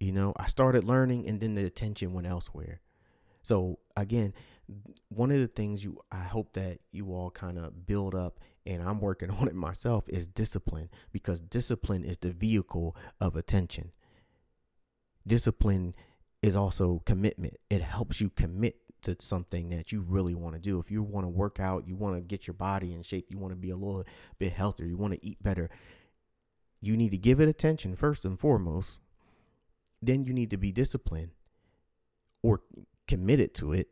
you 0.00 0.12
know, 0.12 0.34
I 0.36 0.46
started 0.48 0.84
learning 0.84 1.26
and 1.26 1.40
then 1.40 1.54
the 1.54 1.64
attention 1.64 2.12
went 2.12 2.26
elsewhere. 2.26 2.80
So 3.44 3.78
again, 3.94 4.32
one 5.08 5.30
of 5.30 5.38
the 5.38 5.46
things 5.46 5.84
you 5.84 6.00
I 6.10 6.22
hope 6.22 6.54
that 6.54 6.78
you 6.90 7.12
all 7.12 7.30
kind 7.30 7.58
of 7.58 7.86
build 7.86 8.14
up 8.14 8.40
and 8.66 8.82
I'm 8.82 9.00
working 9.00 9.30
on 9.38 9.46
it 9.46 9.54
myself 9.54 10.04
is 10.08 10.26
discipline 10.26 10.88
because 11.12 11.40
discipline 11.40 12.04
is 12.04 12.16
the 12.18 12.32
vehicle 12.32 12.96
of 13.20 13.36
attention. 13.36 13.92
Discipline 15.26 15.94
is 16.42 16.56
also 16.56 17.02
commitment. 17.04 17.58
It 17.70 17.82
helps 17.82 18.20
you 18.20 18.30
commit 18.30 18.76
to 19.02 19.16
something 19.20 19.68
that 19.70 19.92
you 19.92 20.00
really 20.00 20.34
want 20.34 20.54
to 20.54 20.60
do. 20.60 20.78
If 20.78 20.90
you 20.90 21.02
want 21.02 21.24
to 21.24 21.30
work 21.30 21.60
out, 21.60 21.86
you 21.86 21.94
want 21.94 22.16
to 22.16 22.22
get 22.22 22.46
your 22.46 22.54
body 22.54 22.94
in 22.94 23.02
shape, 23.02 23.26
you 23.28 23.36
want 23.36 23.52
to 23.52 23.56
be 23.56 23.70
a 23.70 23.76
little 23.76 24.04
bit 24.38 24.54
healthier, 24.54 24.86
you 24.86 24.96
want 24.96 25.12
to 25.12 25.26
eat 25.26 25.42
better, 25.42 25.68
you 26.80 26.96
need 26.96 27.10
to 27.10 27.18
give 27.18 27.40
it 27.40 27.48
attention 27.48 27.94
first 27.94 28.24
and 28.24 28.40
foremost. 28.40 29.02
Then 30.00 30.24
you 30.24 30.32
need 30.32 30.50
to 30.50 30.56
be 30.56 30.72
disciplined 30.72 31.30
or 32.42 32.62
committed 33.06 33.54
to 33.54 33.72
it 33.72 33.88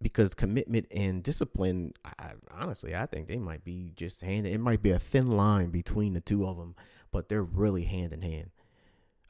because 0.00 0.34
commitment 0.34 0.86
and 0.90 1.22
discipline 1.22 1.92
I, 2.04 2.32
honestly 2.50 2.94
i 2.94 3.06
think 3.06 3.28
they 3.28 3.38
might 3.38 3.64
be 3.64 3.92
just 3.94 4.22
hand 4.22 4.46
it 4.46 4.58
might 4.58 4.82
be 4.82 4.90
a 4.90 4.98
thin 4.98 5.30
line 5.36 5.70
between 5.70 6.14
the 6.14 6.20
two 6.20 6.46
of 6.46 6.56
them 6.56 6.74
but 7.12 7.28
they're 7.28 7.44
really 7.44 7.84
hand 7.84 8.12
in 8.12 8.22
hand. 8.22 8.50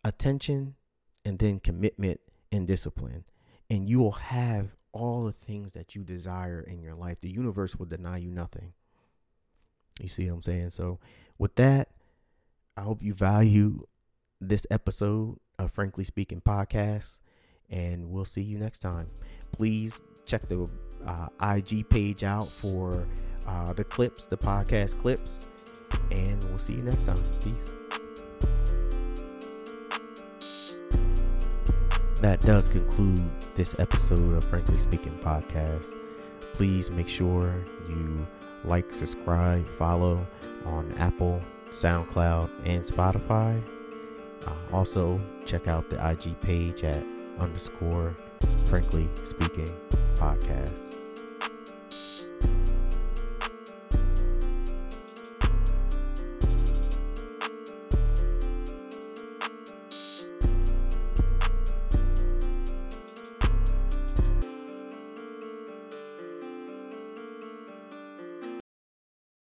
Attention 0.04 0.76
and 1.24 1.38
then 1.38 1.60
commitment 1.60 2.20
and 2.50 2.66
discipline. 2.66 3.24
And 3.68 3.88
you 3.88 3.98
will 3.98 4.12
have 4.12 4.76
all 4.92 5.24
the 5.24 5.32
things 5.32 5.72
that 5.72 5.94
you 5.94 6.04
desire 6.04 6.60
in 6.60 6.80
your 6.80 6.94
life. 6.94 7.20
The 7.20 7.30
universe 7.30 7.76
will 7.76 7.86
deny 7.86 8.18
you 8.18 8.30
nothing. 8.30 8.72
You 10.00 10.08
see 10.08 10.28
what 10.30 10.36
i'm 10.36 10.42
saying? 10.42 10.70
So 10.70 11.00
with 11.38 11.56
that 11.56 11.88
i 12.76 12.80
hope 12.80 13.02
you 13.02 13.12
value 13.12 13.86
this 14.40 14.66
episode 14.70 15.38
of 15.58 15.70
frankly 15.70 16.04
speaking 16.04 16.40
podcast 16.40 17.18
and 17.72 18.08
we'll 18.08 18.24
see 18.24 18.42
you 18.42 18.58
next 18.58 18.78
time 18.78 19.06
please 19.52 20.02
check 20.24 20.42
the 20.48 20.68
uh, 21.06 21.28
IG 21.54 21.88
page 21.88 22.24
out 22.24 22.48
for 22.48 23.06
uh, 23.46 23.72
the 23.72 23.84
clips, 23.84 24.26
the 24.26 24.36
podcast 24.36 25.00
clips, 25.00 25.82
and 26.10 26.42
we'll 26.44 26.58
see 26.58 26.74
you 26.74 26.82
next 26.82 27.04
time. 27.04 27.16
Peace. 27.16 27.74
That 32.20 32.40
does 32.40 32.68
conclude 32.68 33.18
this 33.56 33.80
episode 33.80 34.36
of 34.36 34.44
Frankly 34.44 34.76
Speaking 34.76 35.18
Podcast. 35.18 35.92
Please 36.52 36.90
make 36.90 37.08
sure 37.08 37.52
you 37.88 38.26
like, 38.64 38.92
subscribe, 38.92 39.66
follow 39.76 40.24
on 40.64 40.92
Apple, 40.98 41.42
SoundCloud, 41.70 42.48
and 42.64 42.84
Spotify. 42.84 43.60
Uh, 44.46 44.52
also, 44.72 45.20
check 45.46 45.66
out 45.66 45.90
the 45.90 46.10
IG 46.10 46.40
page 46.42 46.84
at 46.84 47.04
underscore 47.42 48.14
frankly 48.66 49.08
speaking 49.14 49.68
podcast. 50.14 50.91